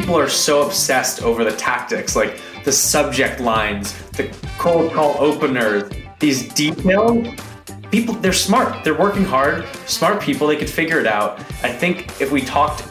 [0.00, 5.90] people are so obsessed over the tactics, like the subject lines, the cold call openers,
[6.20, 7.26] these details.
[7.90, 8.84] People, they're smart.
[8.84, 9.66] They're working hard.
[9.86, 10.46] Smart people.
[10.46, 11.40] They could figure it out.
[11.64, 12.82] I think if we talked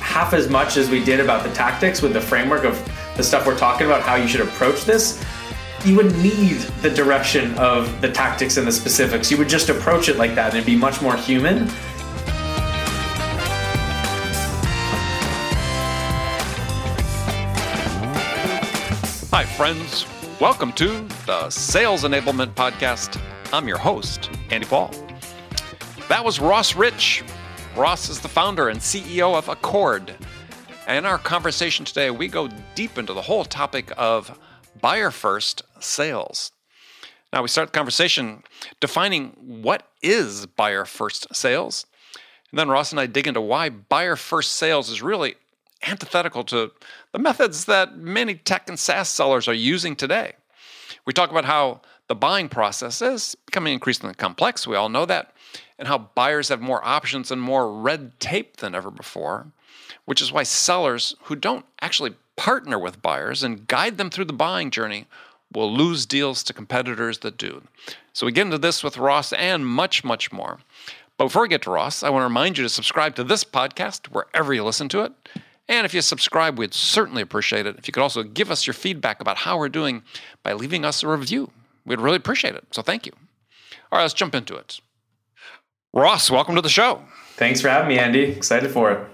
[0.00, 2.82] half as much as we did about the tactics with the framework of
[3.18, 5.22] the stuff we're talking about, how you should approach this,
[5.84, 9.30] you would need the direction of the tactics and the specifics.
[9.30, 11.68] You would just approach it like that and it'd be much more human.
[19.36, 20.06] Hi, friends.
[20.40, 23.20] Welcome to the Sales Enablement Podcast.
[23.52, 24.94] I'm your host, Andy Paul.
[26.08, 27.24] That was Ross Rich.
[27.74, 30.14] Ross is the founder and CEO of Accord.
[30.86, 34.38] And in our conversation today, we go deep into the whole topic of
[34.80, 36.52] buyer first sales.
[37.32, 38.44] Now, we start the conversation
[38.78, 41.86] defining what is buyer first sales.
[42.52, 45.34] And then Ross and I dig into why buyer first sales is really
[45.86, 46.72] antithetical to
[47.12, 50.34] the methods that many tech and SaaS sellers are using today.
[51.06, 54.66] We talk about how the buying process is becoming increasingly complex.
[54.66, 55.32] We all know that.
[55.78, 59.46] And how buyers have more options and more red tape than ever before,
[60.04, 64.32] which is why sellers who don't actually partner with buyers and guide them through the
[64.32, 65.06] buying journey
[65.52, 67.62] will lose deals to competitors that do.
[68.12, 70.58] So we get into this with Ross and much, much more.
[71.16, 73.44] But before we get to Ross, I want to remind you to subscribe to this
[73.44, 75.12] podcast wherever you listen to it.
[75.68, 77.76] And if you subscribe, we'd certainly appreciate it.
[77.78, 80.02] If you could also give us your feedback about how we're doing
[80.42, 81.50] by leaving us a review,
[81.86, 82.64] we'd really appreciate it.
[82.72, 83.12] So thank you.
[83.90, 84.80] All right, let's jump into it.
[85.92, 87.02] Ross, welcome to the show.
[87.36, 88.24] Thanks for having me, Andy.
[88.24, 89.08] Excited for it.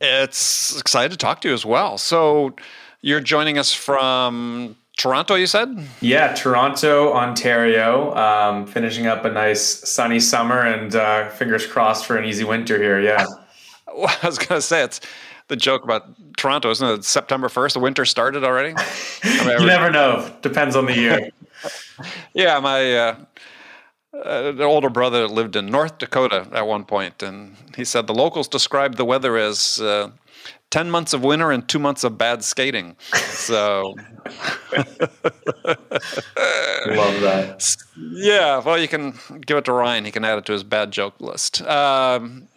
[0.00, 1.98] It's excited to talk to you as well.
[1.98, 2.54] So
[3.00, 5.76] you're joining us from Toronto, you said?
[6.00, 8.14] Yeah, Toronto, Ontario.
[8.14, 12.80] Um, finishing up a nice sunny summer and uh, fingers crossed for an easy winter
[12.80, 13.00] here.
[13.00, 13.26] Yeah.
[13.94, 15.00] well, I was going to say it's
[15.48, 16.06] the joke about
[16.36, 17.04] Toronto, isn't it?
[17.04, 18.74] September 1st, the winter started already?
[19.24, 20.32] I mean, you never know.
[20.42, 21.30] Depends on the year.
[22.34, 23.16] yeah, my uh,
[24.24, 28.48] uh, older brother lived in North Dakota at one point, and he said the locals
[28.48, 30.10] described the weather as uh,
[30.70, 32.96] 10 months of winter and two months of bad skating.
[33.12, 33.94] So.
[36.86, 37.76] Love that.
[37.96, 39.14] Yeah, well, you can
[39.46, 40.04] give it to Ryan.
[40.04, 41.62] He can add it to his bad joke list.
[41.62, 42.48] Um,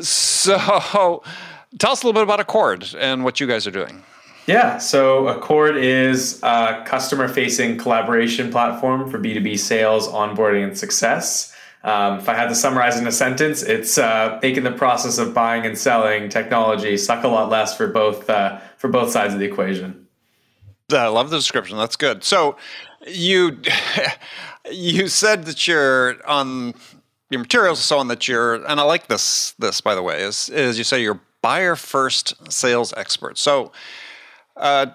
[0.00, 1.22] so
[1.78, 4.02] Tell us a little bit about Accord and what you guys are doing.
[4.46, 11.54] Yeah, so Accord is a customer facing collaboration platform for B2B sales, onboarding, and success.
[11.82, 15.34] Um, if I had to summarize in a sentence, it's uh, making the process of
[15.34, 19.40] buying and selling technology suck a lot less for both uh, for both sides of
[19.40, 20.06] the equation.
[20.90, 21.76] I love the description.
[21.76, 22.24] That's good.
[22.24, 22.56] So
[23.06, 23.60] you
[24.70, 26.74] you said that you're on
[27.30, 30.48] your materials so on that you're and I like this this by the way is
[30.50, 33.36] is you say you're buyer first sales expert.
[33.36, 33.70] So,
[34.56, 34.86] uh,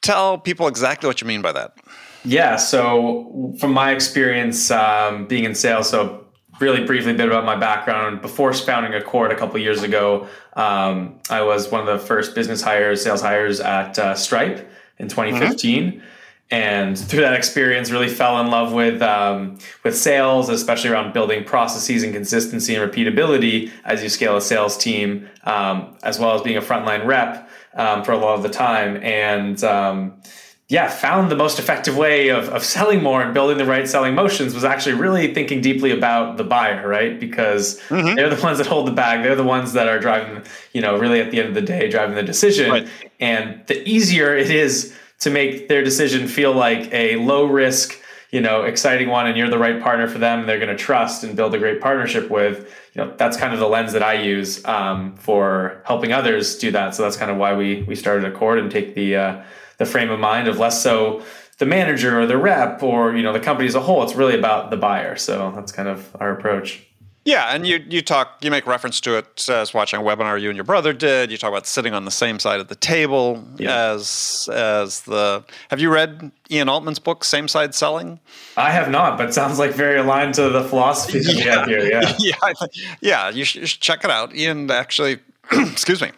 [0.00, 1.76] tell people exactly what you mean by that.
[2.24, 2.56] Yeah.
[2.56, 6.24] So, from my experience um, being in sales, so
[6.60, 8.22] really briefly a bit about my background.
[8.22, 12.62] Before founding Accord a couple years ago, um, I was one of the first business
[12.62, 14.66] hires, sales hires at uh, Stripe
[14.98, 15.92] in 2015.
[15.92, 16.06] Mm-hmm
[16.50, 21.44] and through that experience really fell in love with um, with sales especially around building
[21.44, 26.42] processes and consistency and repeatability as you scale a sales team um, as well as
[26.42, 30.20] being a frontline rep um, for a lot of the time and um,
[30.68, 34.14] yeah found the most effective way of, of selling more and building the right selling
[34.14, 38.14] motions was actually really thinking deeply about the buyer right because mm-hmm.
[38.14, 40.42] they're the ones that hold the bag they're the ones that are driving
[40.72, 42.88] you know really at the end of the day driving the decision right.
[43.20, 48.40] and the easier it is to make their decision feel like a low risk, you
[48.40, 50.46] know, exciting one, and you're the right partner for them.
[50.46, 52.72] They're going to trust and build a great partnership with.
[52.94, 56.70] You know, that's kind of the lens that I use um, for helping others do
[56.72, 56.94] that.
[56.94, 59.42] So that's kind of why we we started Accord and take the uh,
[59.78, 61.22] the frame of mind of less so
[61.58, 64.02] the manager or the rep or you know the company as a whole.
[64.02, 65.16] It's really about the buyer.
[65.16, 66.84] So that's kind of our approach.
[67.28, 70.48] Yeah, and you you talk you make reference to it as watching a webinar you
[70.48, 71.30] and your brother did.
[71.30, 73.90] You talk about sitting on the same side of the table yeah.
[73.90, 75.44] as as the.
[75.68, 78.18] Have you read Ian Altman's book, Same Side Selling?
[78.56, 81.44] I have not, but sounds like very aligned to the philosophy that yeah.
[81.44, 81.84] we have here.
[81.84, 82.66] Yeah, yeah,
[83.02, 83.28] yeah.
[83.28, 84.34] You should, you should check it out.
[84.34, 85.18] Ian actually,
[85.52, 86.12] excuse me,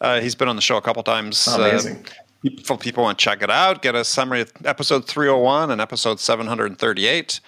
[0.00, 1.46] uh, he's been on the show a couple times.
[1.48, 2.04] Oh, amazing.
[2.44, 5.80] Uh, if people want to check it out, get a summary of episode 301 and
[5.80, 7.40] episode 738.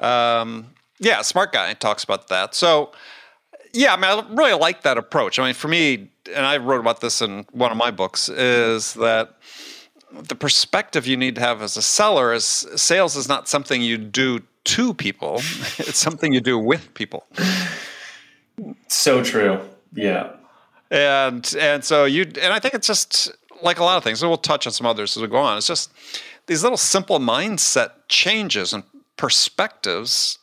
[0.00, 0.66] Um,
[0.98, 2.54] yeah, smart guy talks about that.
[2.54, 2.92] So,
[3.72, 5.38] yeah, I mean, I really like that approach.
[5.38, 8.94] I mean, for me, and I wrote about this in one of my books, is
[8.94, 9.36] that
[10.12, 12.44] the perspective you need to have as a seller is
[12.76, 15.36] sales is not something you do to people;
[15.78, 17.26] it's something you do with people.
[18.88, 19.60] So true.
[19.92, 20.32] Yeah.
[20.90, 23.32] and and so you and I think it's just
[23.62, 24.22] like a lot of things.
[24.22, 25.58] And we'll touch on some others as we go on.
[25.58, 25.92] It's just
[26.46, 28.84] these little simple mindset changes and
[29.16, 30.38] perspectives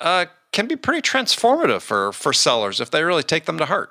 [0.00, 3.90] uh, can be pretty transformative for for sellers if they really take them to heart.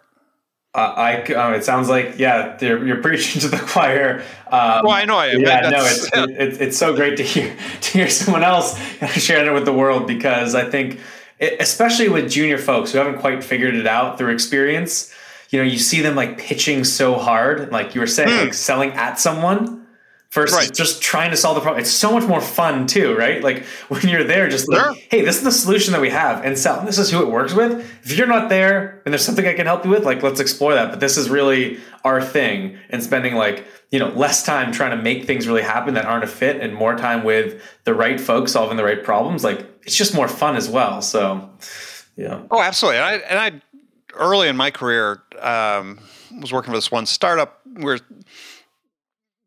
[0.74, 4.24] Uh, I um, it sounds like yeah you're preaching to the choir.
[4.48, 5.42] Um, well, I know I am.
[5.42, 6.26] Yeah, no, it's, yeah.
[6.26, 8.78] It, it's so great to hear to hear someone else
[9.14, 11.00] sharing it with the world because I think,
[11.40, 15.14] it, especially with junior folks who haven't quite figured it out through experience,
[15.50, 18.46] you know, you see them like pitching so hard, like you were saying, hmm.
[18.46, 19.77] like selling at someone
[20.32, 20.74] versus right.
[20.74, 21.82] just trying to solve the problem.
[21.82, 23.42] It's so much more fun too, right?
[23.42, 24.96] Like when you're there, just like, sure.
[25.10, 26.84] hey, this is the solution that we have, and sell.
[26.86, 27.80] This is who it works with.
[28.04, 30.74] If you're not there and there's something I can help you with, like let's explore
[30.74, 30.90] that.
[30.90, 35.02] But this is really our thing, and spending like you know less time trying to
[35.02, 38.52] make things really happen that aren't a fit, and more time with the right folks
[38.52, 39.44] solving the right problems.
[39.44, 41.02] Like it's just more fun as well.
[41.02, 41.50] So
[42.18, 42.42] yeah.
[42.52, 42.98] Oh, absolutely.
[42.98, 43.62] And I, and I
[44.16, 46.00] early in my career um,
[46.42, 48.00] was working for this one startup where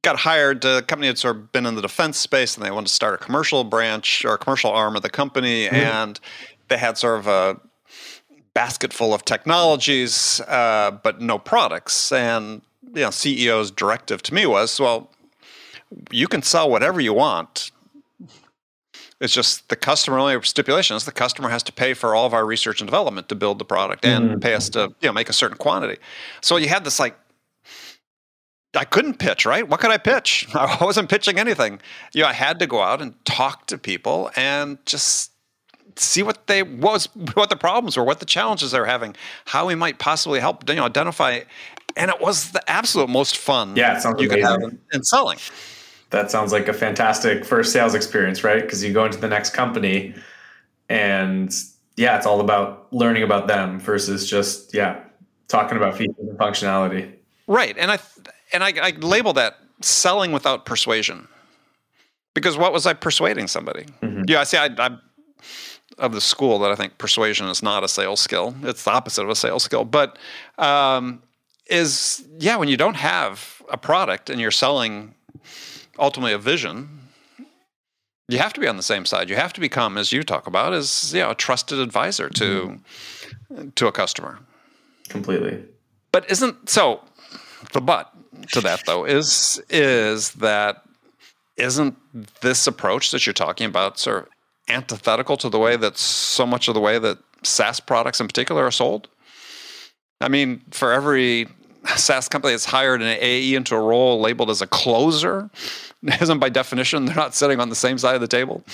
[0.03, 0.63] got hired.
[0.63, 3.15] The company had sort of been in the defense space, and they wanted to start
[3.15, 5.75] a commercial branch or a commercial arm of the company, mm-hmm.
[5.75, 6.21] and
[6.69, 7.61] they had sort of a
[8.55, 12.13] basket full of technologies, uh, but no products.
[12.13, 12.63] And
[12.95, 15.11] you know, CEO's directive to me was, well,
[16.11, 17.71] you can sell whatever you want.
[19.21, 22.33] It's just the customer only stipulation is the customer has to pay for all of
[22.33, 24.39] our research and development to build the product and mm-hmm.
[24.39, 26.01] pay us to you know make a certain quantity.
[26.41, 27.19] So you had this like
[28.75, 29.69] I couldn't pitch, right?
[29.69, 30.47] What could I pitch?
[30.55, 31.81] I wasn't pitching anything.
[32.13, 35.33] You know, I had to go out and talk to people and just
[35.97, 39.17] see what they what was what the problems were, what the challenges they were having,
[39.47, 41.41] how we might possibly help you know identify.
[41.97, 44.45] And it was the absolute most fun yeah, it sounds you amazing.
[44.45, 45.39] could have in, in selling.
[46.11, 48.63] That sounds like a fantastic first sales experience, right?
[48.63, 50.15] Because you go into the next company
[50.89, 51.53] and
[51.97, 55.03] yeah, it's all about learning about them versus just yeah,
[55.49, 57.15] talking about features and functionality.
[57.51, 57.77] Right.
[57.77, 57.99] And I
[58.53, 61.27] and I, I label that selling without persuasion.
[62.33, 63.87] Because what was I persuading somebody?
[64.03, 64.23] Mm-hmm.
[64.29, 64.57] Yeah, I see.
[64.57, 65.01] I, I'm
[65.99, 68.55] of the school that I think persuasion is not a sales skill.
[68.63, 69.85] It's the opposite of a sales skill.
[69.85, 70.17] But
[70.59, 71.23] um,
[71.67, 75.17] is yeah, when you don't have a product and you're selling
[75.99, 77.01] ultimately a vision,
[78.29, 79.29] you have to be on the same side.
[79.29, 82.79] You have to become, as you talk about, as you know, a trusted advisor to
[83.53, 83.71] mm-hmm.
[83.71, 84.39] to a customer.
[85.09, 85.65] Completely.
[86.13, 87.01] But isn't so?
[87.73, 88.13] The but
[88.53, 90.83] to that though is is that
[91.57, 91.97] isn't
[92.41, 94.29] this approach that you're talking about sort of
[94.69, 98.65] antithetical to the way that so much of the way that SaaS products in particular
[98.65, 99.09] are sold?
[100.21, 101.49] I mean, for every
[101.97, 105.51] SaaS company that's hired an AE into a role labeled as a closer,
[106.21, 108.65] isn't by definition they're not sitting on the same side of the table?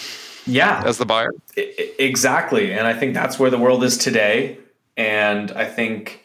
[0.46, 1.32] Yeah, as the buyer.
[1.56, 4.58] Exactly, and I think that's where the world is today.
[4.96, 6.22] And I think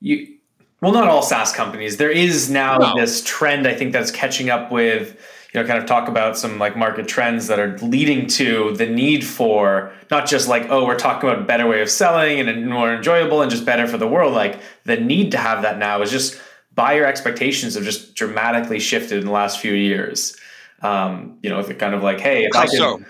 [0.00, 0.36] you
[0.82, 1.96] well, not all SaaS companies.
[1.96, 2.94] There is now no.
[2.96, 5.16] this trend, I think, that's catching up with,
[5.54, 8.86] you know, kind of talk about some like market trends that are leading to the
[8.86, 12.68] need for not just like, oh, we're talking about a better way of selling and
[12.68, 14.34] more enjoyable and just better for the world.
[14.34, 16.40] Like the need to have that now is just
[16.74, 20.36] buyer expectations have just dramatically shifted in the last few years.
[20.80, 23.00] Um, you know, if it kind of like, hey, if How I can, so?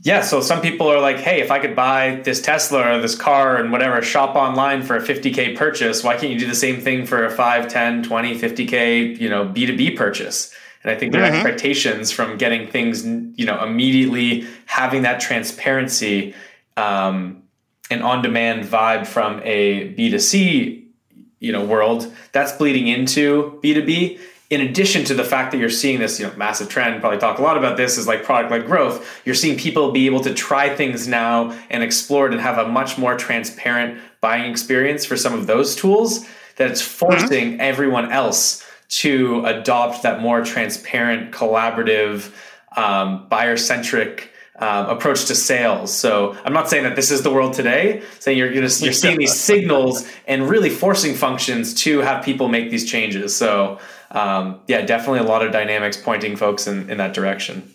[0.00, 3.16] Yeah, so some people are like, hey, if I could buy this Tesla or this
[3.16, 6.80] car and whatever, shop online for a 50K purchase, why can't you do the same
[6.80, 10.54] thing for a 5, 10, 20, 50K, you know, B2B purchase?
[10.84, 11.34] And I think their mm-hmm.
[11.34, 16.32] expectations from getting things, you know, immediately having that transparency
[16.76, 17.42] um,
[17.90, 20.84] and on-demand vibe from a B2C,
[21.40, 25.98] you know, world, that's bleeding into B2B in addition to the fact that you're seeing
[25.98, 28.66] this you know massive trend probably talk a lot about this is like product led
[28.66, 32.58] growth you're seeing people be able to try things now and explore it and have
[32.58, 36.26] a much more transparent buying experience for some of those tools
[36.56, 37.60] that it's forcing mm-hmm.
[37.60, 42.32] everyone else to adopt that more transparent collaborative
[42.76, 45.94] um, buyer centric um, approach to sales.
[45.94, 48.02] So I'm not saying that this is the world today.
[48.18, 52.70] Saying you're gonna, you're seeing these signals and really forcing functions to have people make
[52.70, 53.36] these changes.
[53.36, 53.78] So
[54.10, 57.74] um, yeah, definitely a lot of dynamics pointing folks in, in that direction.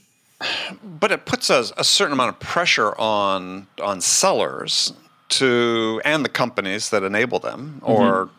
[0.83, 4.93] But it puts a, a certain amount of pressure on on sellers
[5.29, 7.91] to and the companies that enable them mm-hmm.
[7.91, 8.29] or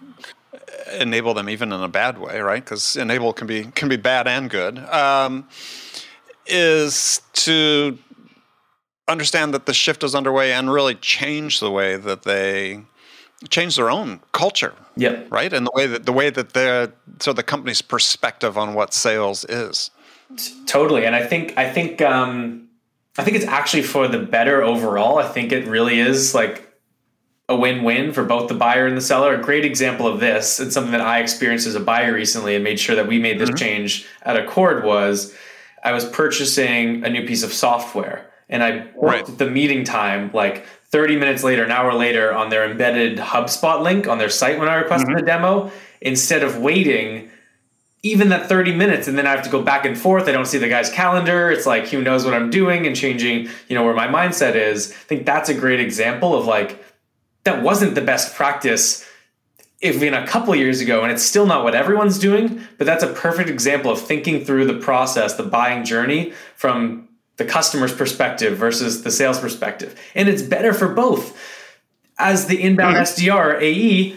[0.92, 2.62] enable them even in a bad way, right?
[2.64, 4.78] Because enable can be can be bad and good.
[4.78, 5.48] Um,
[6.46, 7.98] is to
[9.08, 12.82] understand that the shift is underway and really change the way that they
[13.48, 14.74] change their own culture.
[14.96, 15.28] Yep.
[15.30, 18.94] Right, and the way that the way that the so the company's perspective on what
[18.94, 19.90] sales is.
[20.66, 22.68] Totally, and I think I think um,
[23.18, 25.18] I think it's actually for the better overall.
[25.18, 26.70] I think it really is like
[27.48, 29.34] a win-win for both the buyer and the seller.
[29.34, 32.64] A great example of this, and something that I experienced as a buyer recently and
[32.64, 33.56] made sure that we made this mm-hmm.
[33.56, 35.34] change at Accord was
[35.82, 39.38] I was purchasing a new piece of software and I booked right.
[39.38, 44.06] the meeting time like 30 minutes later, an hour later on their embedded HubSpot link
[44.06, 45.24] on their site when I requested mm-hmm.
[45.24, 47.32] a demo instead of waiting
[48.04, 50.28] even that 30 minutes and then I have to go back and forth.
[50.28, 51.50] I don't see the guy's calendar.
[51.50, 54.92] It's like who knows what I'm doing and changing, you know, where my mindset is.
[54.92, 56.80] I think that's a great example of like
[57.42, 59.04] that wasn't the best practice
[59.80, 63.12] even a couple years ago and it's still not what everyone's doing, but that's a
[63.12, 67.03] perfect example of thinking through the process, the buying journey from
[67.36, 69.98] the customer's perspective versus the sales perspective.
[70.14, 71.36] And it's better for both.
[72.18, 73.28] As the inbound mm-hmm.
[73.28, 74.16] SDR AE,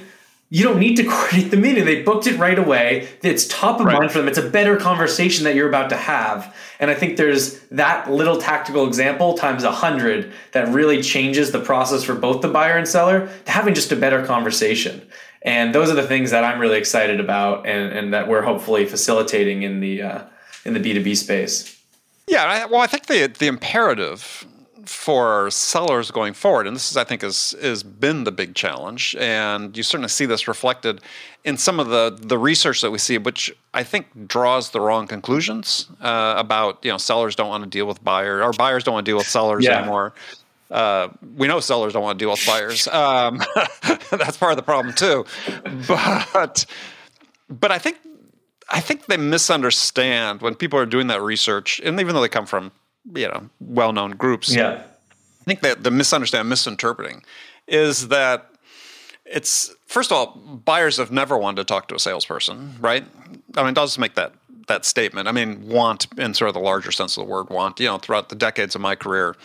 [0.50, 1.86] you don't need to coordinate the meeting.
[1.86, 3.08] They booked it right away.
[3.24, 4.00] It's top of right.
[4.00, 4.28] mind for them.
[4.28, 6.56] It's a better conversation that you're about to have.
[6.80, 11.60] And I think there's that little tactical example times a hundred that really changes the
[11.60, 15.08] process for both the buyer and seller to having just a better conversation.
[15.42, 18.86] And those are the things that I'm really excited about and, and that we're hopefully
[18.86, 20.24] facilitating in the uh,
[20.66, 21.77] in the B2B space.
[22.28, 24.46] Yeah, well, I think the the imperative
[24.86, 29.16] for sellers going forward, and this is, I think, is has been the big challenge,
[29.20, 31.02] and you certainly see this reflected
[31.44, 35.08] in some of the the research that we see, which I think draws the wrong
[35.08, 38.94] conclusions uh, about you know sellers don't want to deal with buyers or buyers don't
[38.94, 39.80] want to deal with sellers yeah.
[39.80, 40.14] anymore.
[40.70, 41.08] Uh,
[41.38, 42.88] we know sellers don't want to deal with buyers.
[42.90, 43.42] Um,
[44.12, 45.26] that's part of the problem too.
[45.88, 46.66] But
[47.50, 47.98] but I think
[48.70, 52.46] I think they misunderstand when people are doing that research, and even though they come
[52.46, 52.72] from
[53.16, 54.54] you know well-known groups.
[54.54, 54.84] Yeah,
[55.42, 57.24] I think that the misunderstand, misinterpreting,
[57.68, 58.50] is that
[59.26, 63.06] it's first of all, buyers have never wanted to talk to a salesperson, right?
[63.56, 64.34] I mean, does make that
[64.68, 65.28] that statement.
[65.28, 67.80] I mean, want in sort of the larger sense of the word want.
[67.80, 69.36] You know, throughout the decades of my career,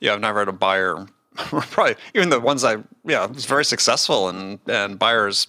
[0.00, 1.06] yeah, I've never had a buyer.
[1.36, 5.46] probably even the ones I yeah was very successful and and buyers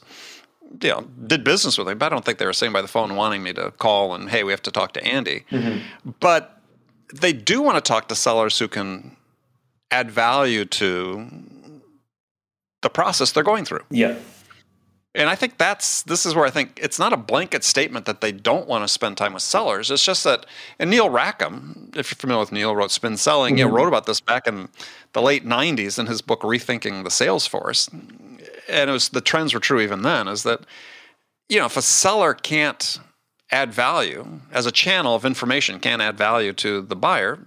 [0.81, 2.87] you know did business with me, but I don't think they were sitting by the
[2.87, 5.45] phone wanting me to call and hey, we have to talk to Andy.
[5.51, 6.11] Mm-hmm.
[6.19, 6.61] But
[7.13, 9.17] they do want to talk to sellers who can
[9.89, 11.27] add value to
[12.81, 13.83] the process they're going through.
[13.89, 14.17] Yeah.
[15.13, 18.21] And I think that's this is where I think it's not a blanket statement that
[18.21, 19.91] they don't want to spend time with sellers.
[19.91, 20.45] It's just that
[20.79, 23.59] and Neil Rackham, if you're familiar with Neil, wrote Spin Selling, mm-hmm.
[23.59, 24.69] you know, wrote about this back in
[25.11, 27.89] the late '90s in his book Rethinking the Sales Force.
[28.71, 30.27] And it was the trends were true even then.
[30.27, 30.61] Is that
[31.49, 32.99] you know if a seller can't
[33.51, 37.39] add value as a channel of information can't add value to the buyer,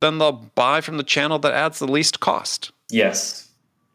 [0.00, 2.72] then they'll buy from the channel that adds the least cost.
[2.90, 3.48] Yes.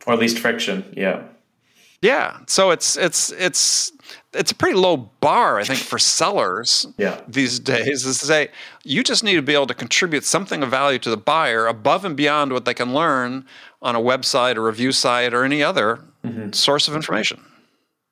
[0.05, 0.93] Or least friction.
[0.95, 1.23] Yeah.
[2.01, 2.37] Yeah.
[2.47, 3.91] So it's it's it's
[4.33, 7.21] it's a pretty low bar, I think, for sellers yeah.
[7.27, 8.49] these days is to say
[8.83, 12.05] you just need to be able to contribute something of value to the buyer above
[12.05, 13.45] and beyond what they can learn
[13.81, 16.51] on a website or review site or any other mm-hmm.
[16.51, 17.43] source of information.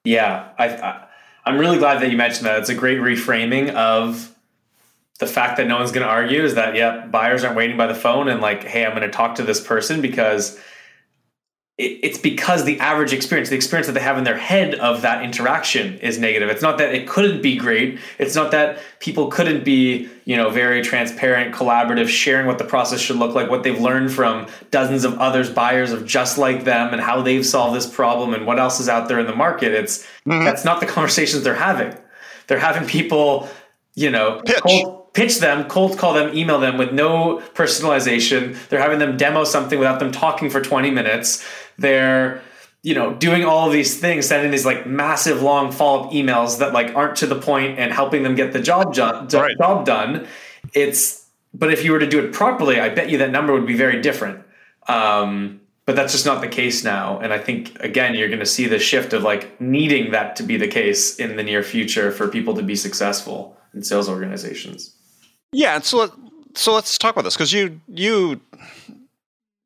[0.04, 0.50] Yeah.
[0.58, 1.08] I, I
[1.46, 2.60] I'm really glad that you mentioned that.
[2.60, 4.34] It's a great reframing of
[5.20, 7.88] the fact that no one's going to argue is that, yeah, buyers aren't waiting by
[7.88, 10.60] the phone and like, hey, I'm going to talk to this person because
[11.80, 15.24] it's because the average experience, the experience that they have in their head of that
[15.24, 16.50] interaction is negative.
[16.50, 17.98] It's not that it couldn't be great.
[18.20, 23.00] It's not that people couldn't be, you know, very transparent, collaborative, sharing what the process
[23.00, 26.94] should look like, what they've learned from dozens of others, buyers of just like them,
[26.94, 29.72] and how they've solved this problem and what else is out there in the market.
[29.72, 30.46] It's mm-hmm.
[30.46, 31.98] that's not the conversations they're having.
[32.46, 33.50] They're having people,
[33.96, 38.58] you know, cold, pitch them, cold call them, email them with no personalization.
[38.68, 41.46] They're having them demo something without them talking for 20 minutes.
[41.78, 42.42] They're
[42.84, 46.74] you know doing all of these things sending these like massive long follow-up emails that
[46.74, 49.58] like aren't to the point and helping them get the job done right.
[49.58, 50.28] job done.
[50.74, 53.66] It's but if you were to do it properly i bet you that number would
[53.68, 54.44] be very different.
[54.88, 57.20] Um, but that's just not the case now.
[57.20, 60.44] And i think again you're going to see the shift of like needing that to
[60.44, 64.96] be the case in the near future for people to be successful in sales organizations.
[65.52, 66.12] Yeah, so let,
[66.56, 68.42] so let's talk about this because you you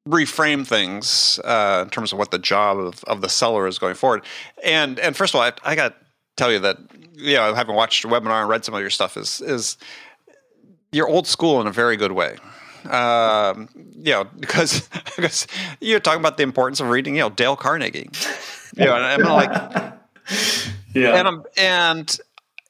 [0.07, 3.95] reframe things uh, in terms of what the job of, of the seller is going
[3.95, 4.23] forward.
[4.63, 6.77] And and first of all, I, I got to tell you that
[7.17, 9.77] you know, having watched a webinar and read some of your stuff is is
[10.91, 12.37] you're old school in a very good way.
[12.89, 15.47] Um, you know, because because
[15.81, 18.09] you're talking about the importance of reading, you know, Dale Carnegie.
[18.75, 19.49] You know, and I'm like,
[20.93, 22.19] yeah, and I'm, and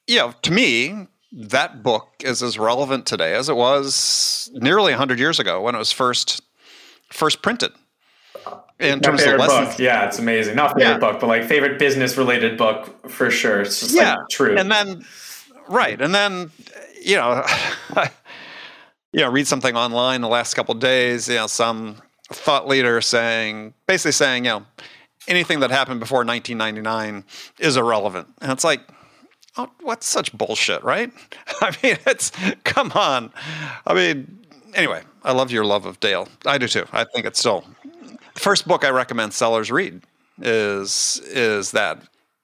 [0.07, 5.19] you know, to me, that book is as relevant today as it was nearly 100
[5.19, 6.41] years ago when it was first
[7.09, 7.71] first printed
[8.79, 9.69] in terms of lessons.
[9.69, 9.79] Book.
[9.79, 10.55] Yeah, it's amazing.
[10.55, 10.97] Not favorite yeah.
[10.97, 13.61] book, but like favorite business related book for sure.
[13.61, 14.15] It's just yeah.
[14.15, 14.57] like true.
[14.57, 15.05] And then
[15.67, 16.51] right, and then
[17.01, 17.43] you know,
[19.11, 21.27] you know, read something online the last couple days.
[21.27, 21.97] You know, some
[22.29, 24.65] thought leader saying, basically saying, you know,
[25.27, 27.23] anything that happened before 1999
[27.59, 28.27] is irrelevant.
[28.41, 28.81] And it's like,
[29.57, 31.11] oh, what's such bullshit, right?
[31.61, 32.31] I mean, it's
[32.63, 33.31] come on.
[33.85, 34.36] I mean,
[34.77, 36.29] anyway, I love your love of Dale.
[36.45, 36.85] I do too.
[36.93, 37.65] I think it's still
[38.33, 40.03] the first book I recommend sellers read
[40.41, 42.01] is is that.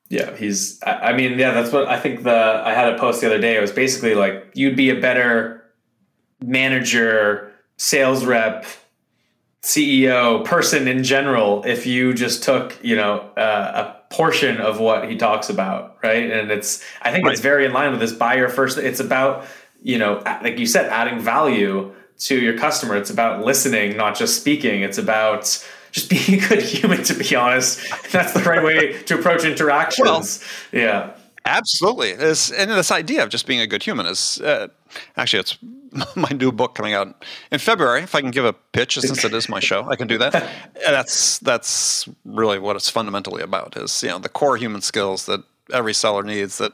[0.10, 0.80] Yeah, he's.
[0.86, 2.24] I mean, yeah, that's what I think.
[2.24, 3.56] The I had a post the other day.
[3.56, 5.64] It was basically like you'd be a better
[6.42, 8.66] manager, sales rep,
[9.62, 15.10] CEO, person in general if you just took you know uh, a portion of what
[15.10, 16.30] he talks about, right?
[16.30, 17.32] And it's I think right.
[17.32, 18.78] it's very in line with this buyer first.
[18.78, 19.46] It's about
[19.82, 22.96] you know like you said, adding value to your customer.
[22.96, 24.82] It's about listening, not just speaking.
[24.82, 25.44] It's about
[25.92, 27.80] just being a good human, to be honest.
[28.12, 30.44] That's the right way to approach interactions.
[30.72, 31.16] Well, yeah.
[31.46, 32.14] Absolutely.
[32.14, 34.70] This, and this idea of just being a good human is uh,
[35.18, 35.58] actually, it's
[36.16, 38.02] my new book coming out in February.
[38.02, 40.32] If I can give a pitch, since it is my show, I can do that.
[40.86, 43.76] that's that's really what it's fundamentally about.
[43.76, 46.58] Is you know the core human skills that every seller needs.
[46.60, 46.72] That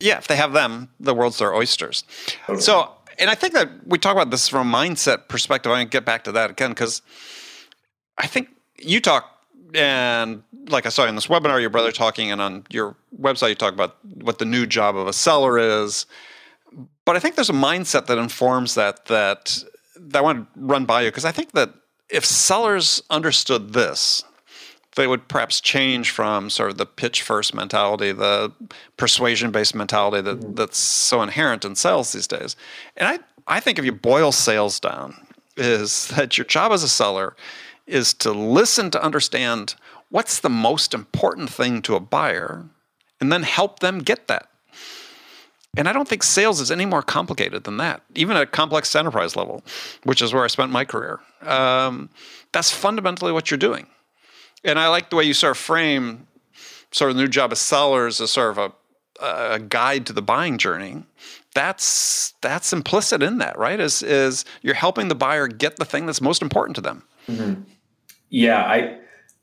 [0.00, 2.04] yeah, if they have them, the world's their oysters.
[2.46, 2.62] Totally.
[2.62, 5.70] So, and I think that we talk about this from a mindset perspective.
[5.70, 7.02] I get back to that again because
[8.18, 8.48] I think
[8.78, 9.30] you talk,
[9.74, 13.54] and like I saw in this webinar, your brother talking, and on your website, you
[13.54, 16.06] talk about what the new job of a seller is.
[17.04, 19.62] But I think there's a mindset that informs that that
[19.96, 21.74] that I want to run by you because I think that
[22.08, 24.24] if sellers understood this,
[24.96, 28.52] they would perhaps change from sort of the pitch first mentality, the
[28.96, 30.54] persuasion based mentality that, mm-hmm.
[30.54, 32.56] that's so inherent in sales these days.
[32.96, 36.88] And I, I think if you boil sales down, is that your job as a
[36.88, 37.36] seller
[37.86, 39.74] is to listen to understand
[40.10, 42.64] what's the most important thing to a buyer
[43.20, 44.48] and then help them get that.
[45.76, 48.94] And I don't think sales is any more complicated than that, even at a complex
[48.96, 49.62] enterprise level,
[50.02, 51.20] which is where I spent my career.
[51.42, 52.10] Um,
[52.52, 53.86] that's fundamentally what you're doing.
[54.64, 56.26] And I like the way you sort of frame
[56.92, 60.22] sort of the new job of sellers as sort of a, a guide to the
[60.22, 61.04] buying journey.
[61.54, 63.80] That's that's implicit in that, right?
[63.80, 67.02] Is is you're helping the buyer get the thing that's most important to them.
[67.28, 67.62] Mm-hmm.
[68.28, 68.98] Yeah, I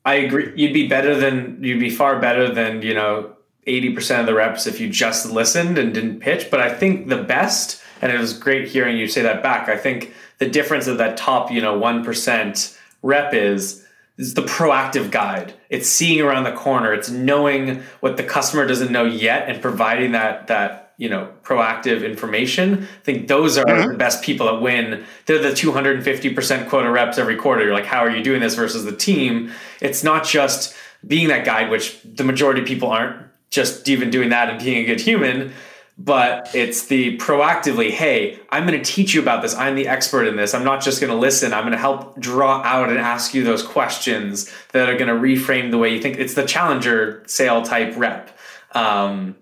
[0.06, 0.54] I agree.
[0.56, 3.34] You'd be better than you'd be far better than you know
[3.66, 6.50] eighty percent of the reps if you just listened and didn't pitch.
[6.50, 9.68] But I think the best, and it was great hearing you say that back.
[9.68, 13.86] I think the difference of that top you know one percent rep is
[14.18, 15.54] is the proactive guide.
[15.70, 16.94] It's seeing around the corner.
[16.94, 22.04] It's knowing what the customer doesn't know yet and providing that that you know proactive
[22.04, 23.92] information i think those are mm-hmm.
[23.92, 28.00] the best people that win they're the 250% quota reps every quarter you're like how
[28.00, 30.76] are you doing this versus the team it's not just
[31.06, 33.16] being that guide which the majority of people aren't
[33.52, 35.54] just even doing that and being a good human
[36.00, 40.28] but it's the proactively hey i'm going to teach you about this i'm the expert
[40.28, 43.00] in this i'm not just going to listen i'm going to help draw out and
[43.00, 46.46] ask you those questions that are going to reframe the way you think it's the
[46.46, 48.38] challenger sale type rep
[48.74, 49.36] um,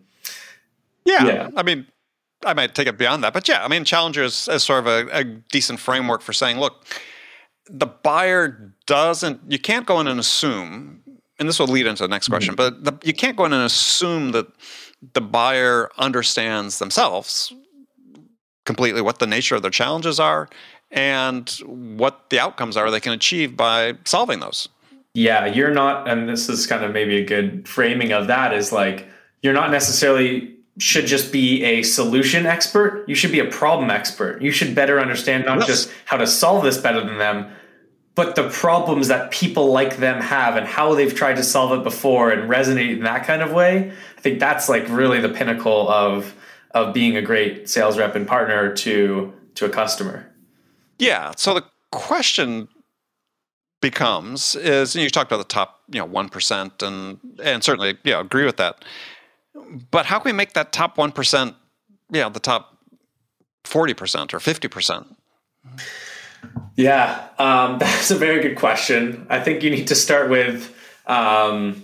[1.05, 1.25] yeah.
[1.25, 1.49] yeah.
[1.55, 1.87] I mean,
[2.43, 4.87] I might take it beyond that, but yeah, I mean, Challenger is, is sort of
[4.87, 6.85] a, a, decent framework for saying, look,
[7.69, 11.01] the buyer doesn't, you can't go in and assume,
[11.39, 12.83] and this will lead into the next question, mm-hmm.
[12.83, 14.47] but the, you can't go in and assume that
[15.13, 17.53] the buyer understands themselves
[18.65, 20.49] completely what the nature of their challenges are
[20.91, 24.69] and what the outcomes are they can achieve by solving those.
[25.13, 28.71] Yeah, you're not, and this is kind of maybe a good framing of that is
[28.71, 29.07] like,
[29.41, 33.05] you're not necessarily should just be a solution expert.
[33.07, 34.41] You should be a problem expert.
[34.41, 35.67] You should better understand not yes.
[35.67, 37.49] just how to solve this better than them,
[38.15, 41.83] but the problems that people like them have and how they've tried to solve it
[41.83, 43.91] before and resonate in that kind of way.
[44.17, 46.33] I think that's like really the pinnacle of
[46.71, 50.31] of being a great sales rep and partner to to a customer.
[50.97, 51.33] Yeah.
[51.37, 52.67] So the question
[53.81, 58.19] becomes is you talked about the top, you know, one percent and and certainly, yeah,
[58.19, 58.83] agree with that
[59.91, 61.55] but how can we make that top 1%,
[62.11, 62.77] you know, the top
[63.63, 65.15] 40% or 50%?
[66.75, 69.27] Yeah, um, that's a very good question.
[69.29, 70.73] I think you need to start with
[71.05, 71.83] um,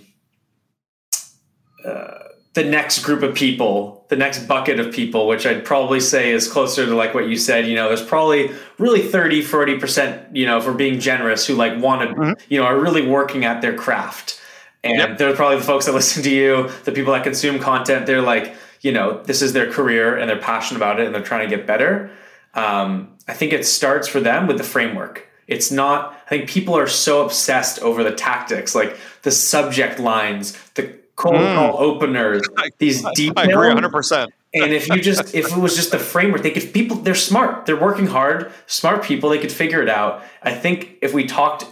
[1.84, 2.18] uh,
[2.54, 6.48] the next group of people, the next bucket of people, which I'd probably say is
[6.48, 7.66] closer to like what you said.
[7.66, 12.10] You know, there's probably really 30, 40%, you know, for being generous who like want
[12.10, 12.32] to, mm-hmm.
[12.50, 14.38] you know, are really working at their craft.
[14.84, 15.18] And yep.
[15.18, 18.04] they're probably the folks that listen to you, the people that consume content.
[18.04, 21.22] They're like, you know, this is their career and they're passionate about it and they're
[21.22, 22.10] trying to get better.
[22.54, 25.28] Um, I think it starts for them with the framework.
[25.46, 30.58] It's not, I think people are so obsessed over the tactics, like the subject lines,
[30.74, 31.54] the cold mm.
[31.54, 32.42] call openers,
[32.78, 33.34] these details.
[33.36, 34.28] I agree 100%.
[34.54, 37.66] and if you just, if it was just the framework, they could, people, they're smart,
[37.66, 40.22] they're working hard, smart people, they could figure it out.
[40.42, 41.66] I think if we talked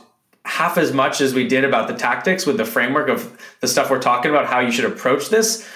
[0.44, 3.90] half as much as we did about the tactics with the framework of the stuff
[3.90, 5.68] we're talking about, how you should approach this,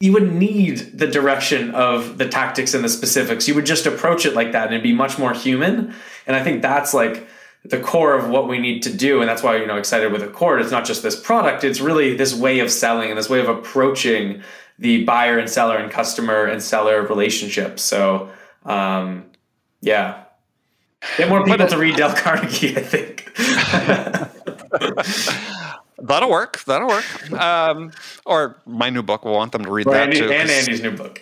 [0.00, 3.48] you would need the direction of the tactics and the specifics.
[3.48, 5.94] You would just approach it like that and be much more human.
[6.26, 7.26] And I think that's like
[7.64, 9.20] the core of what we need to do.
[9.20, 10.60] And that's why, you know, excited with Accord.
[10.60, 13.48] It's not just this product, it's really this way of selling and this way of
[13.48, 14.42] approaching
[14.78, 17.78] the buyer and seller and customer and seller relationship.
[17.78, 18.30] So,
[18.64, 19.24] um,
[19.80, 20.24] yeah.
[21.16, 23.30] Get more people to read Dale Carnegie, I think.
[25.98, 26.64] That'll work.
[26.64, 27.32] That'll work.
[27.32, 27.92] Um,
[28.26, 29.24] or my new book.
[29.24, 30.30] We'll want them to read that Andy, too.
[30.30, 31.20] And Andy's new book.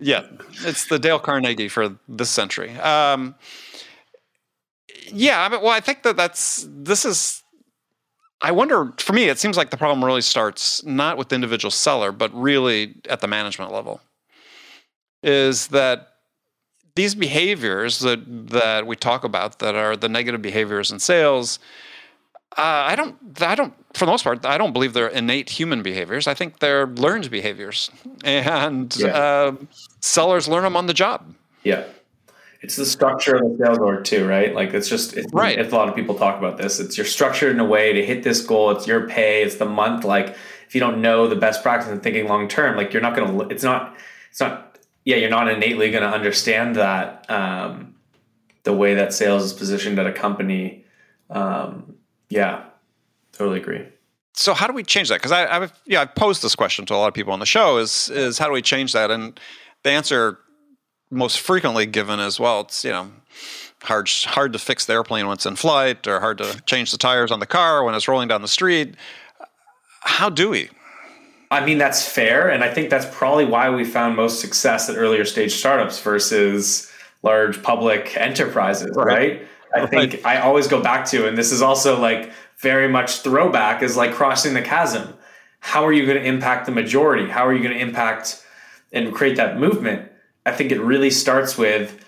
[0.00, 0.26] Yeah,
[0.64, 2.76] it's the Dale Carnegie for this century.
[2.78, 3.34] Um,
[5.12, 7.42] yeah, I mean, well, I think that that's this is.
[8.40, 8.92] I wonder.
[8.98, 12.30] For me, it seems like the problem really starts not with the individual seller, but
[12.34, 14.00] really at the management level.
[15.22, 16.08] Is that
[16.94, 21.58] these behaviors that that we talk about that are the negative behaviors in sales?
[22.56, 23.16] Uh, I don't.
[23.40, 23.74] I don't.
[23.94, 26.26] For the most part, I don't believe they're innate human behaviors.
[26.26, 27.90] I think they're learned behaviors,
[28.24, 29.08] and yeah.
[29.08, 29.56] uh,
[30.00, 31.34] sellers learn them on the job.
[31.62, 31.84] Yeah
[32.62, 34.54] it's the structure of the sales org too, right?
[34.54, 35.58] Like it's just it's, right.
[35.58, 36.78] It's, a lot of people talk about this.
[36.78, 38.70] It's you're structured in a way to hit this goal.
[38.70, 39.42] It's your pay.
[39.42, 40.04] It's the month.
[40.04, 40.36] Like
[40.66, 43.48] if you don't know the best practice and thinking long term, like you're not gonna.
[43.48, 43.96] It's not.
[44.30, 44.78] It's not.
[45.04, 47.94] Yeah, you're not innately going to understand that um,
[48.64, 50.84] the way that sales is positioned at a company.
[51.30, 51.96] Um,
[52.30, 52.64] yeah,
[53.32, 53.86] totally agree.
[54.32, 55.16] So how do we change that?
[55.16, 57.46] Because I, I've yeah I've posed this question to a lot of people on the
[57.46, 57.76] show.
[57.76, 59.10] Is is how do we change that?
[59.10, 59.38] And
[59.82, 60.38] the answer
[61.10, 62.60] most frequently given as well.
[62.60, 63.10] It's you know
[63.82, 66.98] hard hard to fix the airplane when it's in flight, or hard to change the
[66.98, 68.94] tires on the car when it's rolling down the street.
[70.02, 70.70] How do we?
[71.50, 74.96] I mean, that's fair, and I think that's probably why we found most success at
[74.96, 76.90] earlier stage startups versus
[77.24, 79.06] large public enterprises, right?
[79.06, 79.48] right?
[79.74, 80.24] I think.
[80.24, 84.12] I always go back to, and this is also like very much throwback, is like
[84.12, 85.14] crossing the chasm.
[85.60, 87.28] How are you going to impact the majority?
[87.28, 88.44] How are you going to impact
[88.92, 90.10] and create that movement?
[90.46, 92.04] I think it really starts with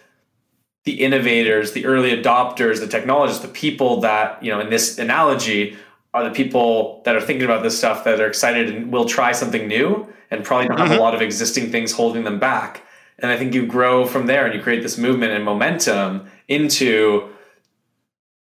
[0.85, 5.77] the innovators, the early adopters, the technologists, the people that, you know, in this analogy
[6.15, 9.33] are the people that are thinking about this stuff that are excited and will try
[9.33, 10.99] something new and probably don't have mm-hmm.
[10.99, 12.83] a lot of existing things holding them back.
[13.19, 17.29] And I think you grow from there and you create this movement and momentum into,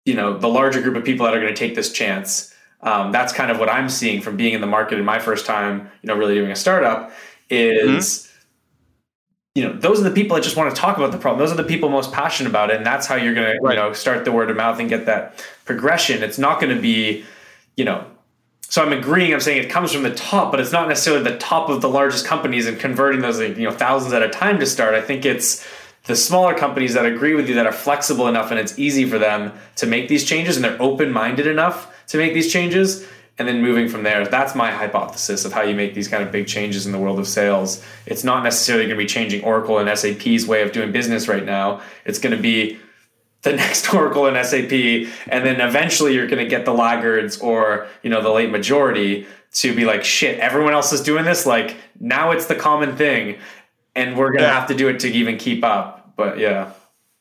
[0.05, 2.53] you know, the larger group of people that are going to take this chance.
[2.81, 5.45] Um, that's kind of what I'm seeing from being in the market in my first
[5.45, 7.11] time, you know, really doing a startup
[7.49, 8.31] is mm-hmm
[9.55, 11.51] you know those are the people that just want to talk about the problem those
[11.51, 13.75] are the people most passionate about it and that's how you're going right.
[13.75, 16.73] to you know start the word of mouth and get that progression it's not going
[16.73, 17.25] to be
[17.75, 18.05] you know
[18.61, 21.37] so i'm agreeing i'm saying it comes from the top but it's not necessarily the
[21.37, 24.65] top of the largest companies and converting those you know thousands at a time to
[24.65, 25.65] start i think it's
[26.05, 29.19] the smaller companies that agree with you that are flexible enough and it's easy for
[29.19, 33.07] them to make these changes and they're open-minded enough to make these changes.
[33.37, 36.31] And then moving from there that's my hypothesis of how you make these kind of
[36.31, 37.83] big changes in the world of sales.
[38.05, 41.43] It's not necessarily going to be changing Oracle and SAP's way of doing business right
[41.43, 41.81] now.
[42.05, 42.77] It's going to be
[43.41, 44.71] the next Oracle and SAP
[45.27, 49.25] and then eventually you're going to get the laggards or you know the late majority
[49.53, 51.45] to be like shit everyone else is doing this.
[51.45, 53.37] Like now it's the common thing
[53.95, 54.59] and we're going to yeah.
[54.59, 56.71] have to do it to even keep up but yeah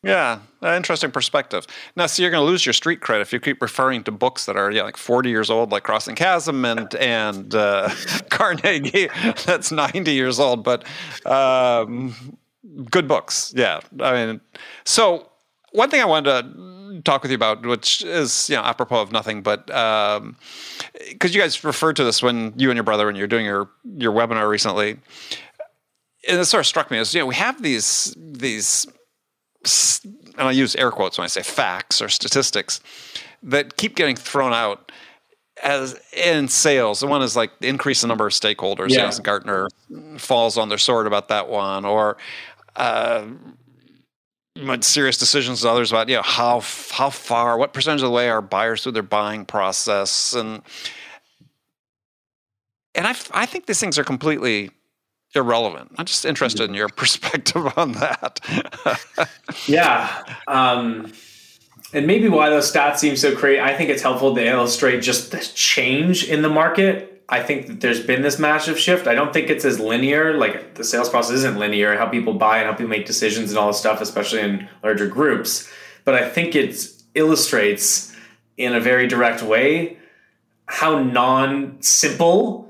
[0.03, 1.67] yeah, interesting perspective.
[1.95, 4.47] Now, see, you're going to lose your street cred if you keep referring to books
[4.47, 7.91] that are yeah, like 40 years old, like Crossing Chasm and and uh,
[8.31, 9.09] Carnegie,
[9.45, 10.65] that's 90 years old.
[10.65, 10.87] But
[11.27, 12.39] um,
[12.91, 13.81] good books, yeah.
[14.01, 14.41] I mean,
[14.85, 15.29] so
[15.73, 19.13] one thing I wanted to talk with you about, which is you know apropos of
[19.13, 20.37] nothing, but because um,
[21.21, 24.13] you guys referred to this when you and your brother, when you're doing your your
[24.15, 24.97] webinar recently,
[26.29, 28.87] and it sort of struck me as you know we have these these
[30.39, 32.81] and I use air quotes when I say facts or statistics
[33.43, 34.91] that keep getting thrown out
[35.63, 37.01] as in sales.
[37.01, 38.91] The one is like the increase in number of stakeholders.
[38.91, 39.05] Yeah.
[39.05, 39.69] Yes, Gartner
[40.17, 42.17] falls on their sword about that one, or
[42.77, 43.27] uh,
[44.57, 48.83] SiriusDecisions others about you know how how far, what percentage of the way are buyers
[48.83, 50.63] through their buying process, and
[52.95, 54.71] and I I think these things are completely
[55.35, 55.93] irrelevant.
[55.97, 58.41] I'm just interested in your perspective on that.
[59.67, 60.25] yeah.
[60.47, 61.13] Um,
[61.93, 63.61] and maybe why those stats seem so crazy.
[63.61, 67.23] I think it's helpful to illustrate just the change in the market.
[67.29, 69.07] I think that there's been this massive shift.
[69.07, 70.35] I don't think it's as linear.
[70.35, 71.97] Like the sales process isn't linear.
[71.97, 75.07] How people buy and how people make decisions and all this stuff, especially in larger
[75.07, 75.71] groups.
[76.05, 76.77] But I think it
[77.15, 78.15] illustrates
[78.57, 79.97] in a very direct way
[80.67, 82.70] how non-simple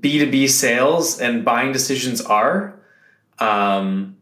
[0.00, 2.78] B2B sales and buying decisions are.
[3.38, 4.16] Um,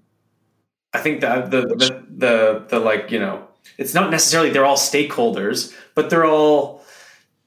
[0.93, 3.47] I think that the, the, the, the, like, you know,
[3.79, 6.77] it's not necessarily they're all stakeholders, but they're all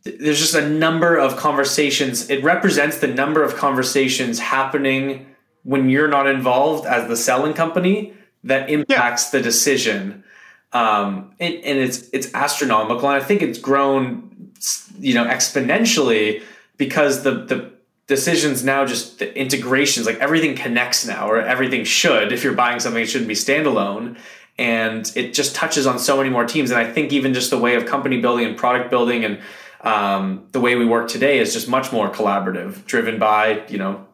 [0.04, 2.30] there's just a number of conversations.
[2.30, 5.28] It represents the number of conversations happening
[5.64, 9.40] when you're not involved as the selling company that impacts yeah.
[9.40, 10.24] the decision.
[10.72, 14.52] Um, and, and it's it's astronomical, and I think it's grown,
[15.00, 16.44] you know, exponentially
[16.78, 17.72] because the the
[18.10, 22.34] decisions now just the integrations like everything connects now or everything should.
[22.34, 24.18] If you're buying something it shouldn't be standalone.
[24.58, 26.72] And it just touches on so many more teams.
[26.72, 29.40] And i think even just the way of company building and product building and
[29.82, 34.06] um, the way we work today is just much more collaborative, driven by you know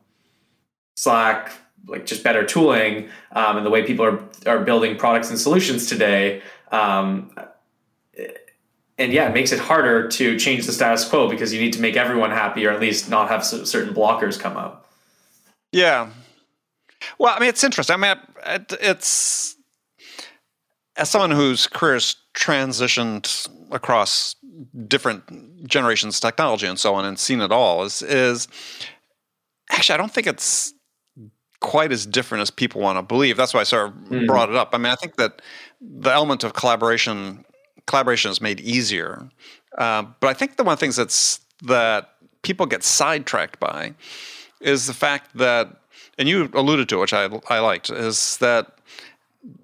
[0.95, 1.51] Slack,
[1.87, 5.87] like just better tooling, um, and the way people are are building products and solutions
[5.87, 6.43] today.
[6.71, 7.31] Um,
[8.97, 11.81] and yeah, it makes it harder to change the status quo because you need to
[11.81, 14.89] make everyone happy, or at least not have certain blockers come up.
[15.71, 16.09] Yeah.
[17.19, 17.95] Well, I mean, it's interesting.
[17.95, 19.55] I mean, it's
[20.95, 24.35] as someone whose career has transitioned across
[24.87, 28.47] different generations of technology and so on and seen it all is is
[29.71, 30.73] actually I don't think it's
[31.59, 33.37] quite as different as people want to believe.
[33.37, 34.27] That's why I sort of mm.
[34.27, 34.69] brought it up.
[34.73, 35.41] I mean, I think that
[35.81, 37.44] the element of collaboration
[37.87, 39.29] collaboration is made easier,
[39.77, 43.93] uh, but I think the one of the things that's that people get sidetracked by
[44.61, 45.81] is the fact that,
[46.17, 48.77] and you alluded to it, which I I liked, is that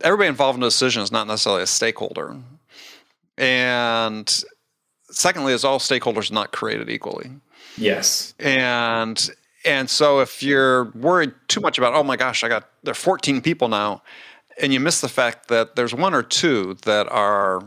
[0.01, 2.37] everybody involved in a decision is not necessarily a stakeholder.
[3.37, 4.43] And
[5.09, 7.31] secondly, is all stakeholders not created equally?
[7.77, 8.33] Yes.
[8.39, 9.29] And
[9.63, 12.95] and so if you're worried too much about, oh my gosh, I got there are
[12.95, 14.01] 14 people now,
[14.61, 17.63] and you miss the fact that there's one or two that are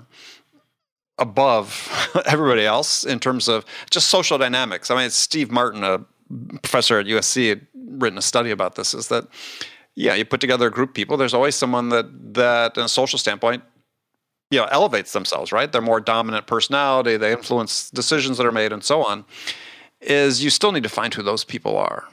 [1.19, 4.91] above everybody else in terms of just social dynamics.
[4.91, 6.05] I mean, Steve Martin, a
[6.63, 8.95] professor at USC, had written a study about this.
[8.95, 9.27] Is that
[9.95, 11.17] yeah, you put together a group of people.
[11.17, 13.63] There's always someone that that, in a social standpoint,
[14.51, 15.53] you know, elevates themselves.
[15.53, 15.71] Right?
[15.71, 17.17] They're more dominant personality.
[17.17, 19.25] They influence decisions that are made, and so on.
[20.01, 22.05] Is you still need to find who those people are,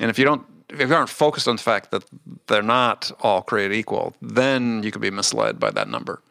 [0.00, 2.04] and if you don't, if you aren't focused on the fact that
[2.46, 6.22] they're not all created equal, then you could be misled by that number.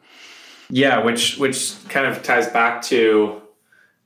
[0.70, 3.42] Yeah, which which kind of ties back to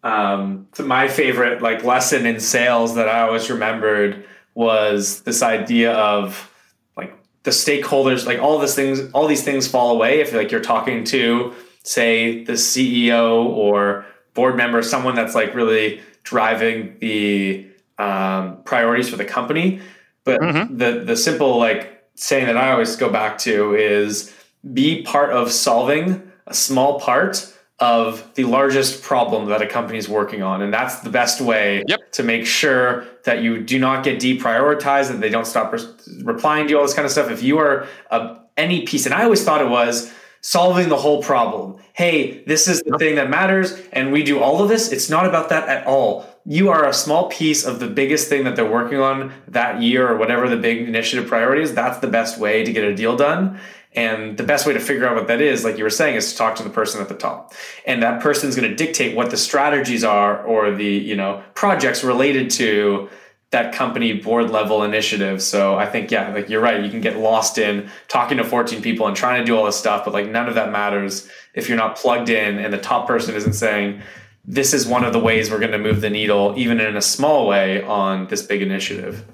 [0.02, 5.92] um, to my favorite like lesson in sales that I always remembered was this idea
[5.92, 6.50] of
[6.96, 10.60] like the stakeholders, like all these things, all these things fall away if like you're
[10.60, 17.66] talking to, say, the CEO or board member, someone that's like really driving the
[17.98, 19.80] um, priorities for the company.
[20.24, 20.76] But mm-hmm.
[20.76, 24.32] the the simple like saying that I always go back to is
[24.72, 30.08] be part of solving a small part of the largest problem that a company is
[30.08, 30.62] working on.
[30.62, 32.12] And that's the best way yep.
[32.12, 35.80] to make sure that you do not get deprioritized, that they don't stop re-
[36.22, 37.30] replying to you, all this kind of stuff.
[37.30, 41.22] If you are a, any piece, and I always thought it was solving the whole
[41.22, 41.78] problem.
[41.94, 42.98] Hey, this is the yep.
[43.00, 44.92] thing that matters, and we do all of this.
[44.92, 46.26] It's not about that at all.
[46.44, 50.06] You are a small piece of the biggest thing that they're working on that year
[50.06, 51.74] or whatever the big initiative priority is.
[51.74, 53.58] That's the best way to get a deal done.
[53.94, 56.32] And the best way to figure out what that is, like you were saying, is
[56.32, 57.54] to talk to the person at the top.
[57.86, 61.42] And that person is going to dictate what the strategies are or the, you know,
[61.54, 63.08] projects related to
[63.50, 65.40] that company board level initiative.
[65.40, 66.82] So I think, yeah, like you're right.
[66.82, 69.76] You can get lost in talking to 14 people and trying to do all this
[69.76, 73.06] stuff, but like none of that matters if you're not plugged in and the top
[73.06, 74.02] person isn't saying,
[74.44, 77.02] this is one of the ways we're going to move the needle, even in a
[77.02, 79.24] small way, on this big initiative.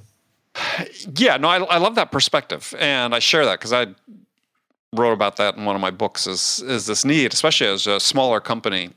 [1.17, 2.75] Yeah, no, I, I love that perspective.
[2.79, 3.87] And I share that because I
[4.93, 8.01] wrote about that in one of my books is is this need, especially as a
[8.01, 8.91] smaller company,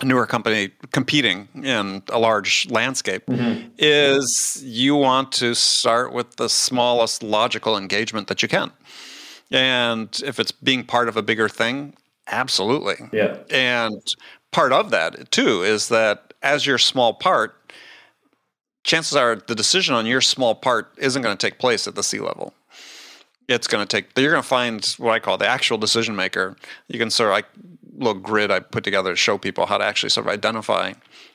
[0.00, 3.68] a newer company competing in a large landscape, mm-hmm.
[3.78, 8.70] is you want to start with the smallest logical engagement that you can.
[9.50, 11.94] And if it's being part of a bigger thing,
[12.28, 12.96] absolutely.
[13.12, 13.36] Yeah.
[13.50, 14.02] And
[14.50, 17.54] part of that too is that as your small part,
[18.82, 22.02] chances are the decision on your small part isn't going to take place at the
[22.02, 22.54] C level
[23.54, 26.56] it's going to take you're going to find what i call the actual decision maker.
[26.88, 27.46] You can sort of like
[27.96, 30.92] little grid i put together to show people how to actually sort of identify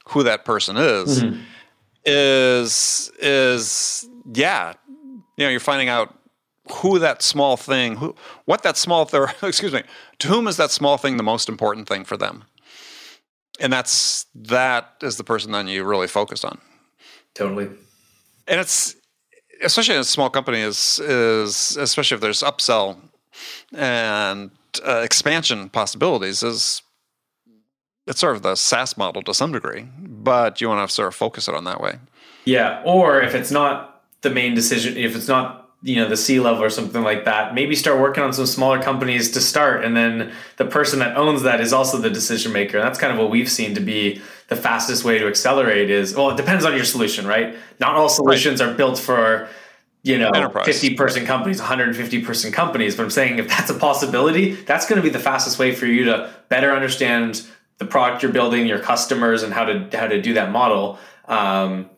[0.09, 1.41] who that person is mm-hmm.
[2.05, 4.73] is is yeah
[5.37, 6.13] you know you're finding out
[6.81, 8.13] who that small thing who
[8.45, 9.83] what that small thing excuse me
[10.19, 12.43] to whom is that small thing the most important thing for them?
[13.59, 16.59] And that's that is the person then you really focus on.
[17.33, 17.69] Totally.
[18.47, 18.95] And it's
[19.63, 22.97] especially in a small company, is especially if there's upsell
[23.73, 24.51] and
[24.85, 26.81] uh, expansion possibilities, is
[28.05, 31.15] it's sort of the SaaS model to some degree, but you want to sort of
[31.15, 31.99] focus it on that way.
[32.45, 36.39] Yeah, or if it's not the main decision, if it's not you know the C
[36.39, 37.53] level or something like that.
[37.53, 41.43] Maybe start working on some smaller companies to start, and then the person that owns
[41.43, 42.79] that is also the decision maker.
[42.79, 45.89] That's kind of what we've seen to be the fastest way to accelerate.
[45.89, 47.55] Is well, it depends on your solution, right?
[47.79, 48.69] Not all solutions right.
[48.69, 49.49] are built for
[50.03, 50.65] you know Enterprise.
[50.65, 54.97] 50 person companies 150 person companies but i'm saying if that's a possibility that's going
[54.97, 57.45] to be the fastest way for you to better understand
[57.77, 61.89] the product you're building your customers and how to how to do that model um,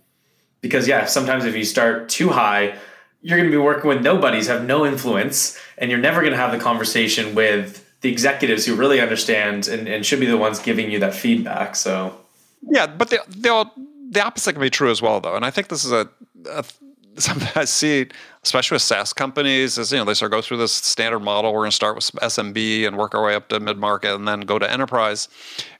[0.61, 2.75] because yeah sometimes if you start too high
[3.21, 6.37] you're going to be working with nobodies have no influence and you're never going to
[6.37, 10.57] have the conversation with the executives who really understand and, and should be the ones
[10.59, 12.18] giving you that feedback so
[12.61, 13.69] yeah but the, the,
[14.11, 16.09] the opposite can be true as well though and i think this is a,
[16.49, 16.63] a
[17.19, 18.07] something I see,
[18.43, 21.51] especially with SaaS companies, is you know they start go through this standard model.
[21.51, 24.25] We're going to start with SMB and work our way up to mid market, and
[24.25, 25.27] then go to enterprise.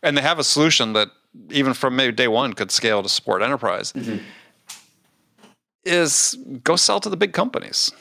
[0.04, 1.12] And they have a solution that
[1.50, 3.94] even from maybe day one could scale to support enterprise.
[3.94, 4.18] Mm-hmm
[5.84, 7.92] is go sell to the big companies.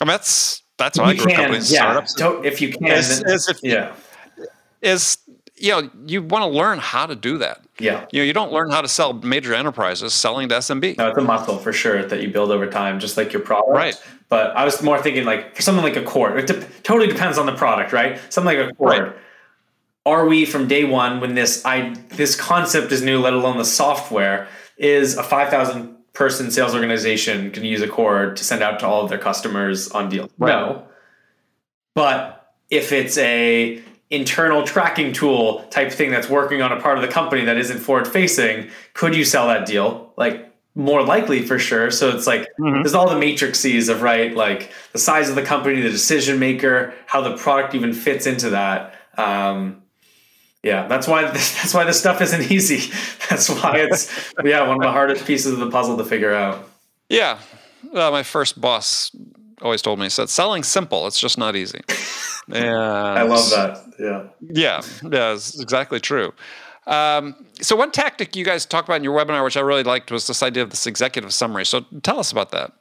[0.00, 2.02] I mean, that's that's why I grew companies yeah.
[2.04, 2.44] startups.
[2.44, 3.94] if you can, is, is if, yeah,
[4.80, 5.18] is
[5.60, 7.64] you know you want to learn how to do that.
[7.78, 10.98] Yeah, you know you don't learn how to sell major enterprises selling to SMB.
[10.98, 13.70] No, it's a muscle for sure that you build over time, just like your product.
[13.70, 14.02] Right.
[14.28, 16.38] But I was more thinking like for something like Accord.
[16.38, 18.20] It de- totally depends on the product, right?
[18.32, 18.98] Something like Accord.
[19.02, 19.12] Right.
[20.06, 23.64] Are we from day one when this I this concept is new, let alone the
[23.64, 28.86] software, is a five thousand person sales organization can use Accord to send out to
[28.86, 30.30] all of their customers on deals.
[30.38, 30.50] Right.
[30.50, 30.84] No.
[31.94, 37.02] But if it's a internal tracking tool type thing that's working on a part of
[37.02, 40.12] the company that isn't forward facing, could you sell that deal?
[40.16, 41.90] Like more likely for sure.
[41.90, 42.82] So it's like mm-hmm.
[42.82, 46.94] there's all the matrices of right, like the size of the company, the decision maker,
[47.06, 48.94] how the product even fits into that.
[49.18, 49.82] Um,
[50.62, 52.92] yeah, that's why this, that's why this stuff isn't easy.
[53.28, 56.66] That's why it's yeah one of the hardest pieces of the puzzle to figure out.
[57.10, 57.38] Yeah,
[57.92, 59.14] uh, my first boss
[59.62, 61.06] always told me he said selling simple.
[61.06, 61.80] It's just not easy.
[62.52, 63.84] I love that.
[63.98, 64.24] Yeah.
[64.40, 66.32] Yeah, yeah, it's exactly true.
[66.86, 70.10] Um, so one tactic you guys talked about in your webinar, which I really liked,
[70.10, 71.66] was this idea of this executive summary.
[71.66, 72.72] So tell us about that.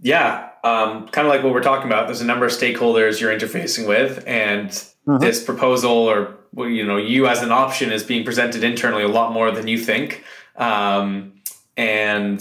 [0.00, 2.06] Yeah, um, kind of like what we're talking about.
[2.06, 5.18] There's a number of stakeholders you're interfacing with, and mm-hmm.
[5.18, 9.32] this proposal or you know you as an option is being presented internally a lot
[9.32, 10.24] more than you think
[10.58, 11.32] um,
[11.76, 12.40] and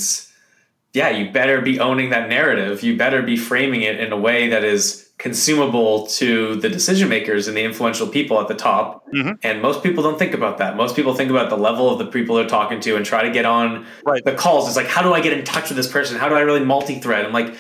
[0.98, 2.82] yeah you better be owning that narrative.
[2.82, 7.48] You better be framing it in a way that is consumable to the decision makers
[7.48, 9.06] and the influential people at the top.
[9.08, 9.34] Mm-hmm.
[9.42, 10.76] and most people don't think about that.
[10.76, 13.32] Most people think about the level of the people they're talking to and try to
[13.32, 14.26] get on right.
[14.26, 14.68] the calls.
[14.68, 16.18] It's like how do i get in touch with this person?
[16.18, 17.26] How do i really multi-thread?
[17.26, 17.56] I'm like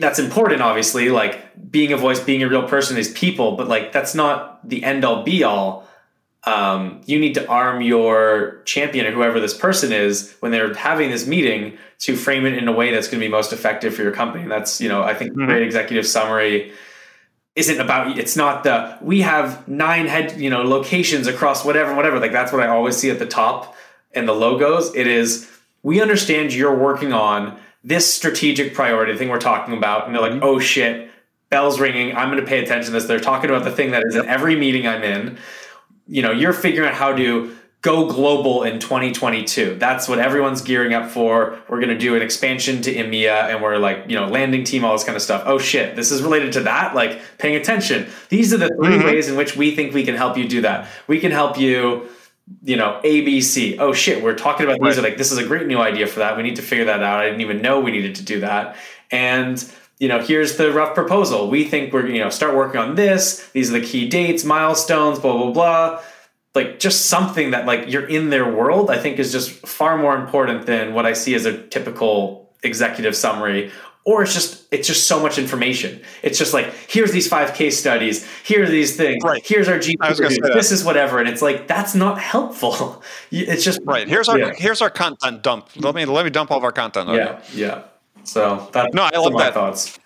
[0.00, 1.08] that's important obviously.
[1.08, 4.82] Like being a voice being a real person is people but like that's not the
[4.82, 5.86] end all be all
[6.44, 11.10] um, you need to arm your champion or whoever this person is when they're having
[11.10, 14.02] this meeting to frame it in a way that's going to be most effective for
[14.02, 14.42] your company.
[14.42, 15.46] And that's you know i think mm-hmm.
[15.46, 16.72] great executive summary
[17.56, 22.18] isn't about it's not the we have nine head you know locations across whatever whatever.
[22.18, 23.76] Like that's what i always see at the top
[24.12, 24.94] and the logos.
[24.94, 25.50] It is
[25.82, 30.06] we understand you're working on this strategic priority thing we're talking about.
[30.06, 30.44] And they're like mm-hmm.
[30.44, 31.08] oh shit.
[31.50, 32.14] Bells ringing.
[32.14, 33.06] I'm going to pay attention to this.
[33.06, 35.36] They're talking about the thing that is in every meeting i'm in
[36.10, 40.92] you know you're figuring out how to go global in 2022 that's what everyone's gearing
[40.92, 44.26] up for we're going to do an expansion to EMEA and we're like you know
[44.26, 47.20] landing team all this kind of stuff oh shit this is related to that like
[47.38, 49.06] paying attention these are the 3 mm-hmm.
[49.06, 52.06] ways in which we think we can help you do that we can help you
[52.64, 53.76] you know, ABC.
[53.78, 54.96] Oh shit, we're talking about these.
[54.96, 55.10] Right.
[55.10, 56.36] Like, this is a great new idea for that.
[56.36, 57.20] We need to figure that out.
[57.20, 58.76] I didn't even know we needed to do that.
[59.10, 59.56] And
[60.00, 61.48] you know, here's the rough proposal.
[61.48, 63.48] We think we're you know start working on this.
[63.50, 66.02] These are the key dates, milestones, blah blah blah.
[66.54, 68.90] Like just something that like you're in their world.
[68.90, 73.14] I think is just far more important than what I see as a typical executive
[73.14, 73.70] summary
[74.04, 76.00] or it's just it's just so much information.
[76.22, 79.44] It's just like here's these five case studies, here are these things, right.
[79.44, 83.02] here's our GP, this is whatever, and it's like that's not helpful.
[83.32, 84.08] It's just right.
[84.08, 84.52] Here's our yeah.
[84.56, 85.68] here's our content dump.
[85.76, 87.08] Let me let me dump all of our content.
[87.10, 87.82] Yeah, yeah.
[88.24, 89.54] So that, no, I love that.
[89.54, 89.98] Thoughts.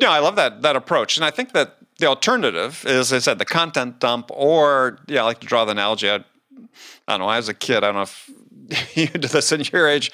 [0.00, 3.18] No, I love that that approach, and I think that the alternative is, as I
[3.18, 6.10] said, the content dump, or yeah, I like to draw the analogy.
[6.10, 6.22] I, I
[7.08, 7.30] don't know.
[7.30, 8.30] As a kid, I don't know if
[8.96, 10.12] you do this in your age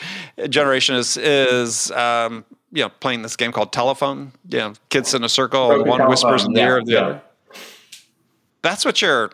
[0.48, 4.32] generation is is um, you know playing this game called telephone.
[4.48, 6.10] You know, kids in a circle, Broken one telephone.
[6.10, 7.00] whispers in the yeah, ear of the yeah.
[7.00, 7.22] other.
[8.62, 9.30] That's what you're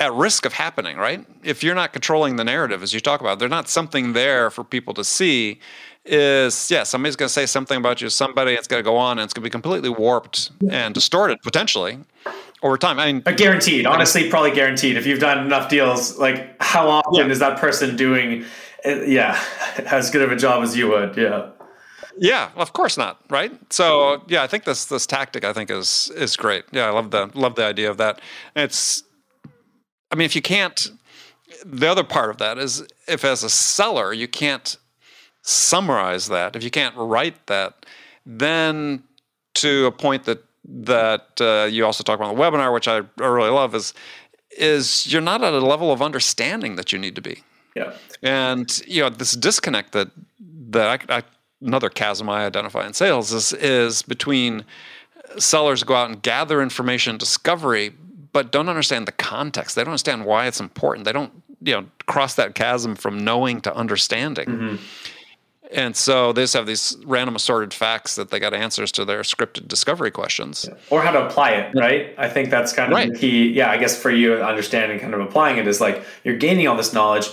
[0.00, 1.26] at risk of happening, right?
[1.42, 4.64] If you're not controlling the narrative, as you talk about, there's not something there for
[4.64, 5.60] people to see.
[6.04, 9.18] Is yeah, somebody's going to say something about you, somebody, it's going to go on,
[9.18, 11.98] and it's going to be completely warped and distorted potentially
[12.62, 12.98] over time.
[12.98, 14.96] I mean, but guaranteed, honestly, probably guaranteed.
[14.96, 17.32] If you've done enough deals, like how often yeah.
[17.32, 18.44] is that person doing,
[18.86, 19.38] uh, yeah,
[19.86, 21.16] as good of a job as you would?
[21.16, 21.50] Yeah.
[22.20, 23.52] Yeah, of course not, right?
[23.72, 26.64] So yeah, I think this this tactic I think is is great.
[26.72, 28.20] Yeah, I love the love the idea of that.
[28.56, 29.04] It's,
[30.10, 30.90] I mean, if you can't,
[31.64, 34.76] the other part of that is if as a seller you can't
[35.42, 37.86] summarize that, if you can't write that,
[38.24, 39.02] then
[39.54, 43.02] to a point that that uh, you also talk about in the webinar, which I
[43.16, 43.94] really love, is
[44.56, 47.42] is you're not at a level of understanding that you need to be.
[47.74, 47.94] Yeah.
[48.22, 50.10] And you know this disconnect that
[50.70, 51.22] that I, I
[51.62, 54.64] another chasm I identify in sales is is between
[55.38, 57.92] sellers go out and gather information, discovery,
[58.38, 59.74] but don't understand the context.
[59.74, 61.04] They don't understand why it's important.
[61.04, 64.46] They don't you know cross that chasm from knowing to understanding.
[64.46, 64.76] Mm-hmm.
[65.72, 69.22] And so they just have these random assorted facts that they got answers to their
[69.22, 70.68] scripted discovery questions.
[70.88, 72.14] Or how to apply it, right?
[72.16, 73.12] I think that's kind of right.
[73.12, 73.48] the key.
[73.48, 76.76] Yeah, I guess for you, understanding kind of applying it is like you're gaining all
[76.76, 77.28] this knowledge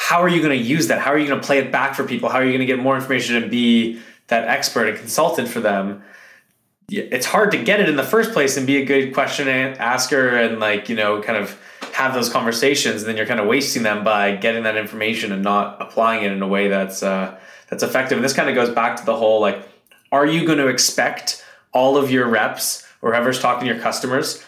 [0.00, 1.00] how are you going to use that?
[1.00, 2.28] How are you going to play it back for people?
[2.28, 5.60] How are you going to get more information and be that expert and consultant for
[5.60, 6.02] them?
[6.90, 10.30] It's hard to get it in the first place and be a good question asker
[10.30, 11.60] and like, you know, kind of
[11.92, 13.02] have those conversations.
[13.02, 16.32] And then you're kind of wasting them by getting that information and not applying it
[16.32, 18.16] in a way that's, uh, that's effective.
[18.16, 19.68] And this kind of goes back to the whole, like,
[20.10, 24.42] are you going to expect all of your reps or whoever's talking to your customers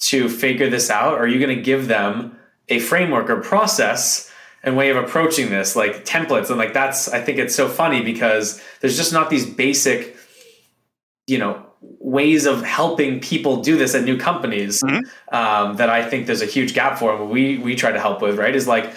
[0.00, 1.14] to figure this out?
[1.14, 4.30] Are you going to give them a framework or process
[4.62, 6.50] and way of approaching this, like templates.
[6.50, 10.16] And like that's I think it's so funny because there's just not these basic,
[11.26, 15.34] you know, ways of helping people do this at new companies mm-hmm.
[15.34, 17.14] um, that I think there's a huge gap for.
[17.14, 18.92] And we we try to help with, right, is like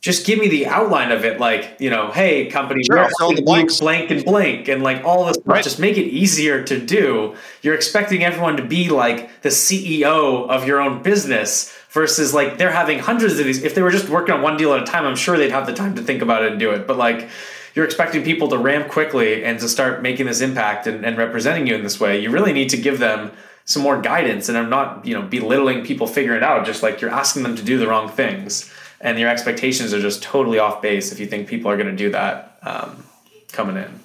[0.00, 3.08] just give me the outline of it, like you know, hey, company, sure,
[3.42, 5.46] blank, blank and blank, and like all this stuff.
[5.46, 5.64] Right.
[5.64, 7.34] Just make it easier to do.
[7.62, 12.72] You're expecting everyone to be like the CEO of your own business versus like they're
[12.72, 13.62] having hundreds of these.
[13.62, 15.66] If they were just working on one deal at a time, I'm sure they'd have
[15.66, 16.86] the time to think about it and do it.
[16.86, 17.28] But like
[17.74, 21.66] you're expecting people to ramp quickly and to start making this impact and, and representing
[21.66, 23.30] you in this way, you really need to give them
[23.64, 24.48] some more guidance.
[24.48, 26.66] And I'm not, you know, belittling people figuring it out.
[26.66, 30.22] Just like you're asking them to do the wrong things, and your expectations are just
[30.22, 33.04] totally off base if you think people are going to do that um,
[33.52, 34.00] coming in.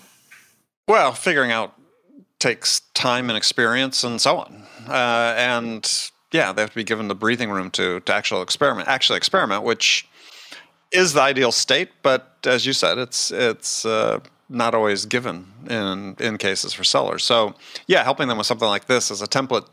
[0.88, 1.74] Well, figuring out
[2.40, 4.64] takes time and experience and so on.
[4.88, 8.90] Uh, and yeah, they have to be given the breathing room to to actual experiment,
[8.90, 10.08] actually experiment, which
[10.92, 11.90] is the ideal state.
[12.02, 14.20] But as you said, it's it's uh,
[14.50, 17.24] not always given in in cases for sellers.
[17.24, 17.56] So
[17.88, 19.68] yeah, helping them with something like this as a template.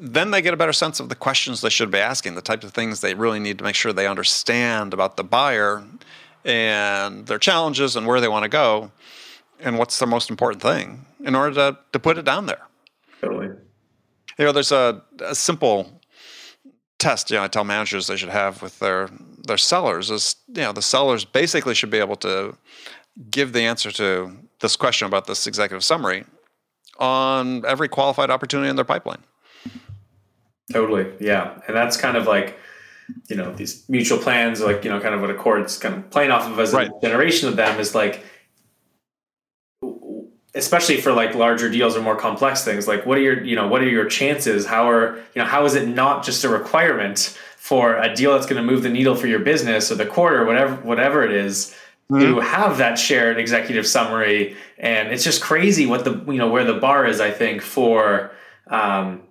[0.00, 2.64] Then they get a better sense of the questions they should be asking, the types
[2.64, 5.84] of things they really need to make sure they understand about the buyer
[6.44, 8.90] and their challenges and where they want to go
[9.60, 12.62] and what's the most important thing in order to, to put it down there.
[13.20, 13.50] Totally.
[14.38, 16.00] You know, there's a, a simple
[16.98, 17.30] test.
[17.30, 19.10] You know, I tell managers they should have with their
[19.46, 22.56] their sellers is you know the sellers basically should be able to
[23.30, 26.24] give the answer to this question about this executive summary
[26.98, 29.22] on every qualified opportunity in their pipeline.
[30.72, 32.56] Totally, yeah, and that's kind of like
[33.28, 36.30] you know these mutual plans, like you know, kind of what Accord's kind of playing
[36.30, 36.88] off of as right.
[36.88, 38.24] a generation of them is like
[40.54, 43.66] especially for like larger deals or more complex things like what are your you know
[43.68, 44.66] what are your chances?
[44.66, 48.46] How are you know how is it not just a requirement for a deal that's
[48.46, 51.74] going to move the needle for your business or the quarter whatever whatever it is,
[52.10, 52.20] mm-hmm.
[52.20, 54.56] to have that shared executive summary?
[54.78, 58.32] And it's just crazy what the you know where the bar is i think for
[58.68, 59.22] um,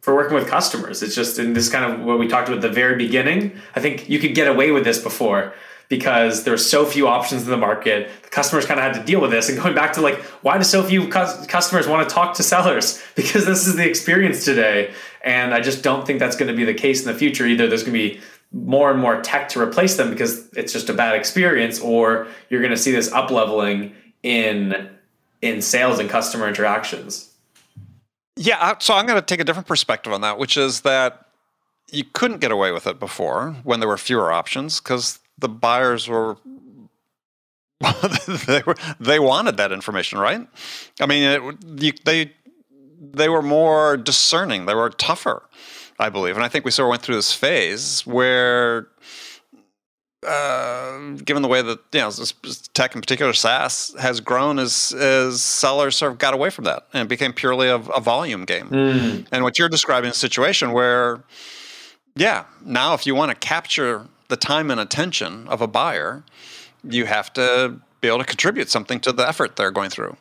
[0.00, 1.02] for working with customers.
[1.02, 3.58] It's just in this kind of what we talked about at the very beginning.
[3.74, 5.52] I think you could get away with this before
[5.88, 8.10] because there's so few options in the market.
[8.22, 9.48] The customers kind of had to deal with this.
[9.48, 12.42] And going back to like, why do so few cu- customers want to talk to
[12.42, 13.02] sellers?
[13.18, 14.92] Because this is the experience today.
[15.24, 17.46] And I just don't think that's going to be the case in the future.
[17.46, 18.20] Either there's going to be
[18.52, 22.60] more and more tech to replace them because it's just a bad experience, or you're
[22.60, 24.88] going to see this up leveling in
[25.42, 27.32] in sales and customer interactions.
[28.36, 31.26] Yeah, so I'm going to take a different perspective on that, which is that
[31.90, 36.08] you couldn't get away with it before when there were fewer options because the buyers
[36.08, 36.36] were
[38.46, 40.46] they were they wanted that information, right?
[41.00, 42.32] I mean, it, you, they
[43.00, 44.66] they were more discerning.
[44.66, 45.44] They were tougher,
[45.98, 48.88] I believe, and I think we sort of went through this phase where.
[50.26, 52.10] Uh, given the way that you know
[52.74, 56.88] tech in particular SaaS has grown, as as sellers sort of got away from that
[56.92, 58.68] and became purely a, a volume game.
[58.68, 59.28] Mm.
[59.30, 61.22] And what you're describing is a situation where,
[62.16, 66.24] yeah, now if you want to capture the time and attention of a buyer,
[66.84, 70.16] you have to be able to contribute something to the effort they're going through.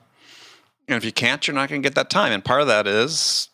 [0.87, 2.31] And if you can't, you're not going to get that time.
[2.31, 3.49] And part of that is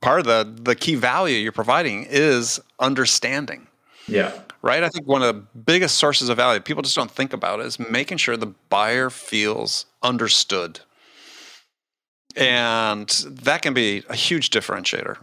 [0.00, 3.66] part of the the key value you're providing is understanding.
[4.06, 4.32] Yeah.
[4.60, 4.82] right?
[4.82, 7.78] I think one of the biggest sources of value people just don't think about is
[7.78, 10.80] making sure the buyer feels understood.
[12.36, 15.18] And that can be a huge differentiator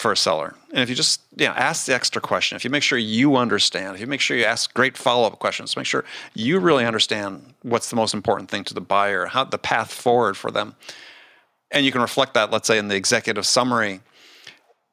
[0.00, 0.54] for a seller.
[0.70, 3.36] And if you just you know, ask the extra question, if you make sure you
[3.36, 6.84] understand, if you make sure you ask great follow up questions, make sure you really
[6.84, 10.74] understand what's the most important thing to the buyer, how the path forward for them,
[11.70, 14.00] and you can reflect that, let's say, in the executive summary,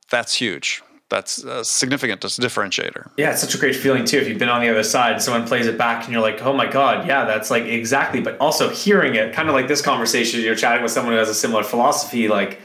[0.10, 0.84] that's huge.
[1.10, 3.12] That's a significant differentiator.
[3.18, 4.18] Yeah, it's such a great feeling too.
[4.18, 6.51] If you've been on the other side, someone plays it back, and you're like, "Oh
[6.51, 10.41] my god, yeah, that's like exactly." But also hearing it, kind of like this conversation,
[10.41, 12.60] you're chatting with someone who has a similar philosophy, like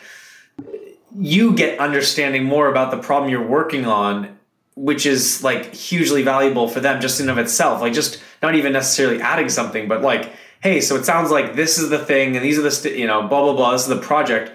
[1.18, 4.38] you get understanding more about the problem you're working on
[4.74, 7.80] which is like hugely valuable for them just in of itself.
[7.80, 10.32] Like just not even necessarily adding something but like
[10.62, 13.06] hey so it sounds like this is the thing and these are the st- you
[13.06, 14.50] know blah blah blah this is the project.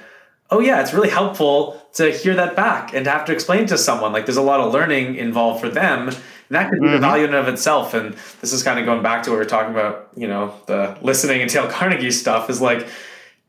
[0.49, 3.77] Oh yeah it's really helpful to hear that back and to have to explain to
[3.77, 4.11] someone.
[4.11, 6.07] Like there's a lot of learning involved for them.
[6.07, 6.93] And that could be mm-hmm.
[6.93, 7.93] the value in of itself.
[7.93, 10.55] And this is kind of going back to what we are talking about you know
[10.65, 12.87] the listening and Dale Carnegie stuff is like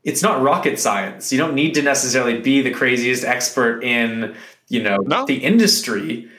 [0.03, 1.31] it's not rocket science.
[1.31, 4.35] You don't need to necessarily be the craziest expert in,
[4.67, 5.25] you know, no.
[5.25, 6.29] the industry.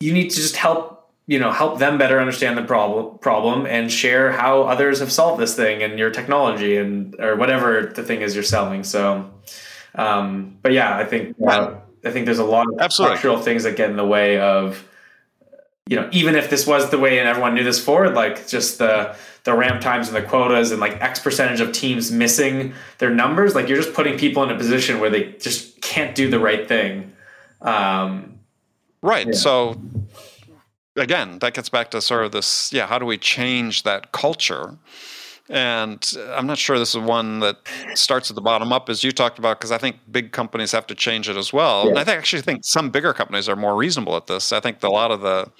[0.00, 3.90] You need to just help, you know, help them better understand the problem problem and
[3.90, 8.20] share how others have solved this thing and your technology and or whatever the thing
[8.20, 8.84] is you're selling.
[8.84, 9.30] So
[9.94, 13.16] um but yeah, I think uh, I think there's a lot of Absolutely.
[13.16, 14.86] structural things that get in the way of
[15.86, 18.78] you know, even if this was the way and everyone knew this forward, like just
[18.78, 19.14] the
[19.44, 23.54] the ramp times and the quotas and like X percentage of teams missing their numbers,
[23.54, 26.66] like you're just putting people in a position where they just can't do the right
[26.66, 27.12] thing.
[27.60, 28.38] Um,
[29.02, 29.26] right.
[29.26, 29.32] Yeah.
[29.34, 29.78] So
[30.96, 34.78] again, that gets back to sort of this, yeah, how do we change that culture?
[35.50, 37.58] And I'm not sure this is one that
[37.94, 40.86] starts at the bottom up, as you talked about, because I think big companies have
[40.86, 41.84] to change it as well.
[41.84, 42.00] Yeah.
[42.00, 44.52] And I actually think some bigger companies are more reasonable at this.
[44.52, 45.50] I think a lot of the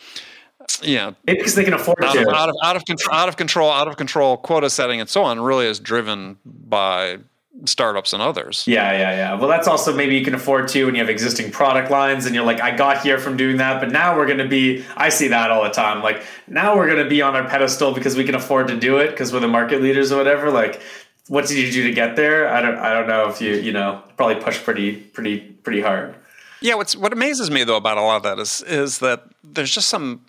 [0.83, 2.23] yeah, maybe because they can afford out to.
[2.23, 5.09] Of, out of out of control, out of control, out of control quota setting and
[5.09, 7.19] so on really is driven by
[7.65, 8.65] startups and others.
[8.67, 9.35] Yeah, yeah, yeah.
[9.35, 12.35] Well, that's also maybe you can afford to when you have existing product lines and
[12.35, 14.85] you're like, I got here from doing that, but now we're going to be.
[14.97, 16.03] I see that all the time.
[16.03, 18.99] Like now we're going to be on our pedestal because we can afford to do
[18.99, 20.51] it because we're the market leaders or whatever.
[20.51, 20.81] Like,
[21.29, 22.49] what did you do to get there?
[22.49, 22.77] I don't.
[22.77, 26.15] I don't know if you you know probably push pretty pretty pretty hard.
[26.61, 29.71] Yeah, what's what amazes me though about a lot of that is is that there's
[29.71, 30.25] just some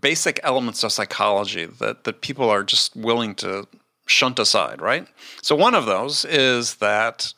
[0.00, 3.66] basic elements of psychology that that people are just willing to
[4.12, 5.06] shunt aside, right?
[5.42, 7.32] So one of those is that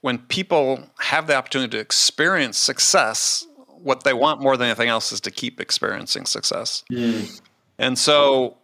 [0.00, 3.46] when people have the opportunity to experience success,
[3.82, 6.84] what they want more than anything else is to keep experiencing success.
[6.90, 7.40] Mm.
[7.78, 8.56] And so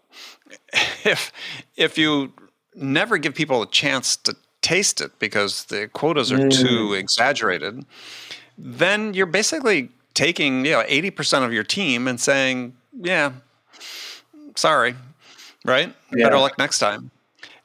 [1.05, 1.33] if
[1.77, 2.33] if you
[2.75, 6.51] never give people a chance to taste it because the quotas are mm.
[6.51, 7.85] too exaggerated,
[8.59, 13.33] then you're basically taking you know 80% of your team and saying yeah
[14.57, 14.95] sorry
[15.65, 16.25] right yeah.
[16.25, 17.11] better luck next time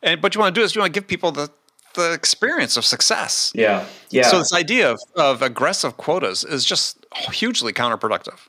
[0.04, 1.50] and what you want to do is you want to give people the
[1.94, 3.52] the experience of success.
[3.54, 4.24] Yeah yeah.
[4.24, 8.40] So this idea of, of aggressive quotas is just hugely counterproductive.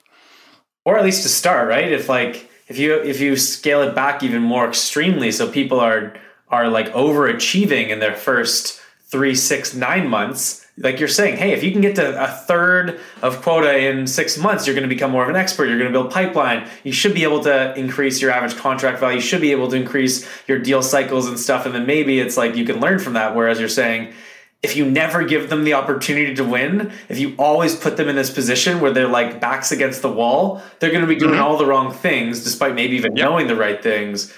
[0.84, 1.90] Or at least to start right?
[1.90, 6.14] If like if you if you scale it back even more extremely so people are
[6.48, 11.62] are like overachieving in their first three six nine months like you're saying, hey, if
[11.62, 15.10] you can get to a third of quota in six months, you're going to become
[15.10, 15.66] more of an expert.
[15.66, 16.68] You're going to build pipeline.
[16.82, 19.16] You should be able to increase your average contract value.
[19.16, 21.66] You should be able to increase your deal cycles and stuff.
[21.66, 23.36] And then maybe it's like you can learn from that.
[23.36, 24.14] Whereas you're saying,
[24.62, 28.16] if you never give them the opportunity to win, if you always put them in
[28.16, 31.42] this position where they're like backs against the wall, they're going to be doing mm-hmm.
[31.42, 33.28] all the wrong things, despite maybe even yep.
[33.28, 34.32] knowing the right things.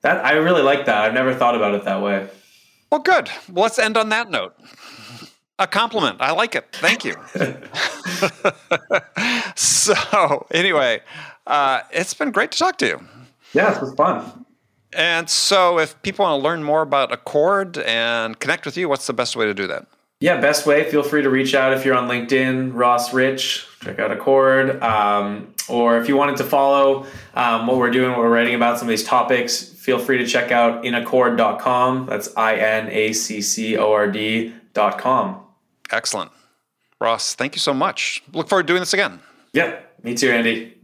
[0.00, 1.04] That I really like that.
[1.04, 2.28] I've never thought about it that way.
[2.90, 3.28] Well, good.
[3.50, 4.54] Well, let's end on that note.
[5.58, 6.18] A compliment.
[6.20, 6.66] I like it.
[6.72, 7.14] Thank you.
[9.56, 11.00] so, anyway,
[11.46, 13.00] uh, it's been great to talk to you.
[13.54, 14.44] Yeah, it was fun.
[14.92, 19.06] And so, if people want to learn more about Accord and connect with you, what's
[19.06, 19.86] the best way to do that?
[20.20, 20.88] Yeah, best way.
[20.90, 23.66] Feel free to reach out if you're on LinkedIn, Ross Rich.
[23.82, 24.82] Check out Accord.
[24.82, 28.78] Um, or if you wanted to follow um, what we're doing, what we're writing about
[28.78, 32.06] some of these topics, feel free to check out inaccord.com.
[32.06, 35.40] That's I N A C C O R D.com.
[35.90, 36.30] Excellent.
[37.00, 38.22] Ross, thank you so much.
[38.32, 39.20] Look forward to doing this again.
[39.52, 40.78] Yeah, me too, Andy.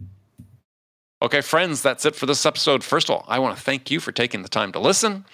[1.21, 2.83] Okay, friends, that's it for this episode.
[2.83, 5.25] First of all, I want to thank you for taking the time to listen.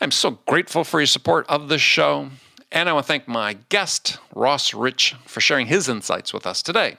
[0.00, 2.30] I'm so grateful for your support of this show.
[2.72, 6.62] And I want to thank my guest, Ross Rich, for sharing his insights with us
[6.62, 6.96] today.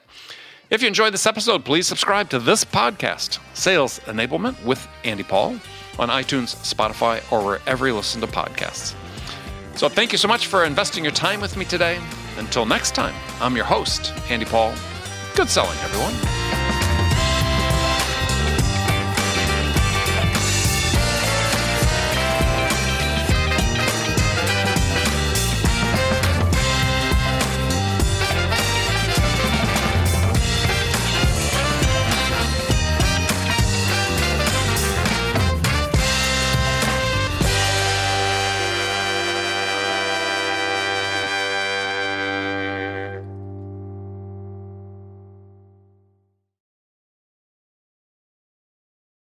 [0.68, 5.58] If you enjoyed this episode, please subscribe to this podcast, Sales Enablement with Andy Paul,
[5.98, 8.94] on iTunes, Spotify, or wherever you listen to podcasts.
[9.76, 11.98] So thank you so much for investing your time with me today.
[12.36, 14.74] Until next time, I'm your host, Andy Paul.
[15.34, 16.61] Good selling, everyone.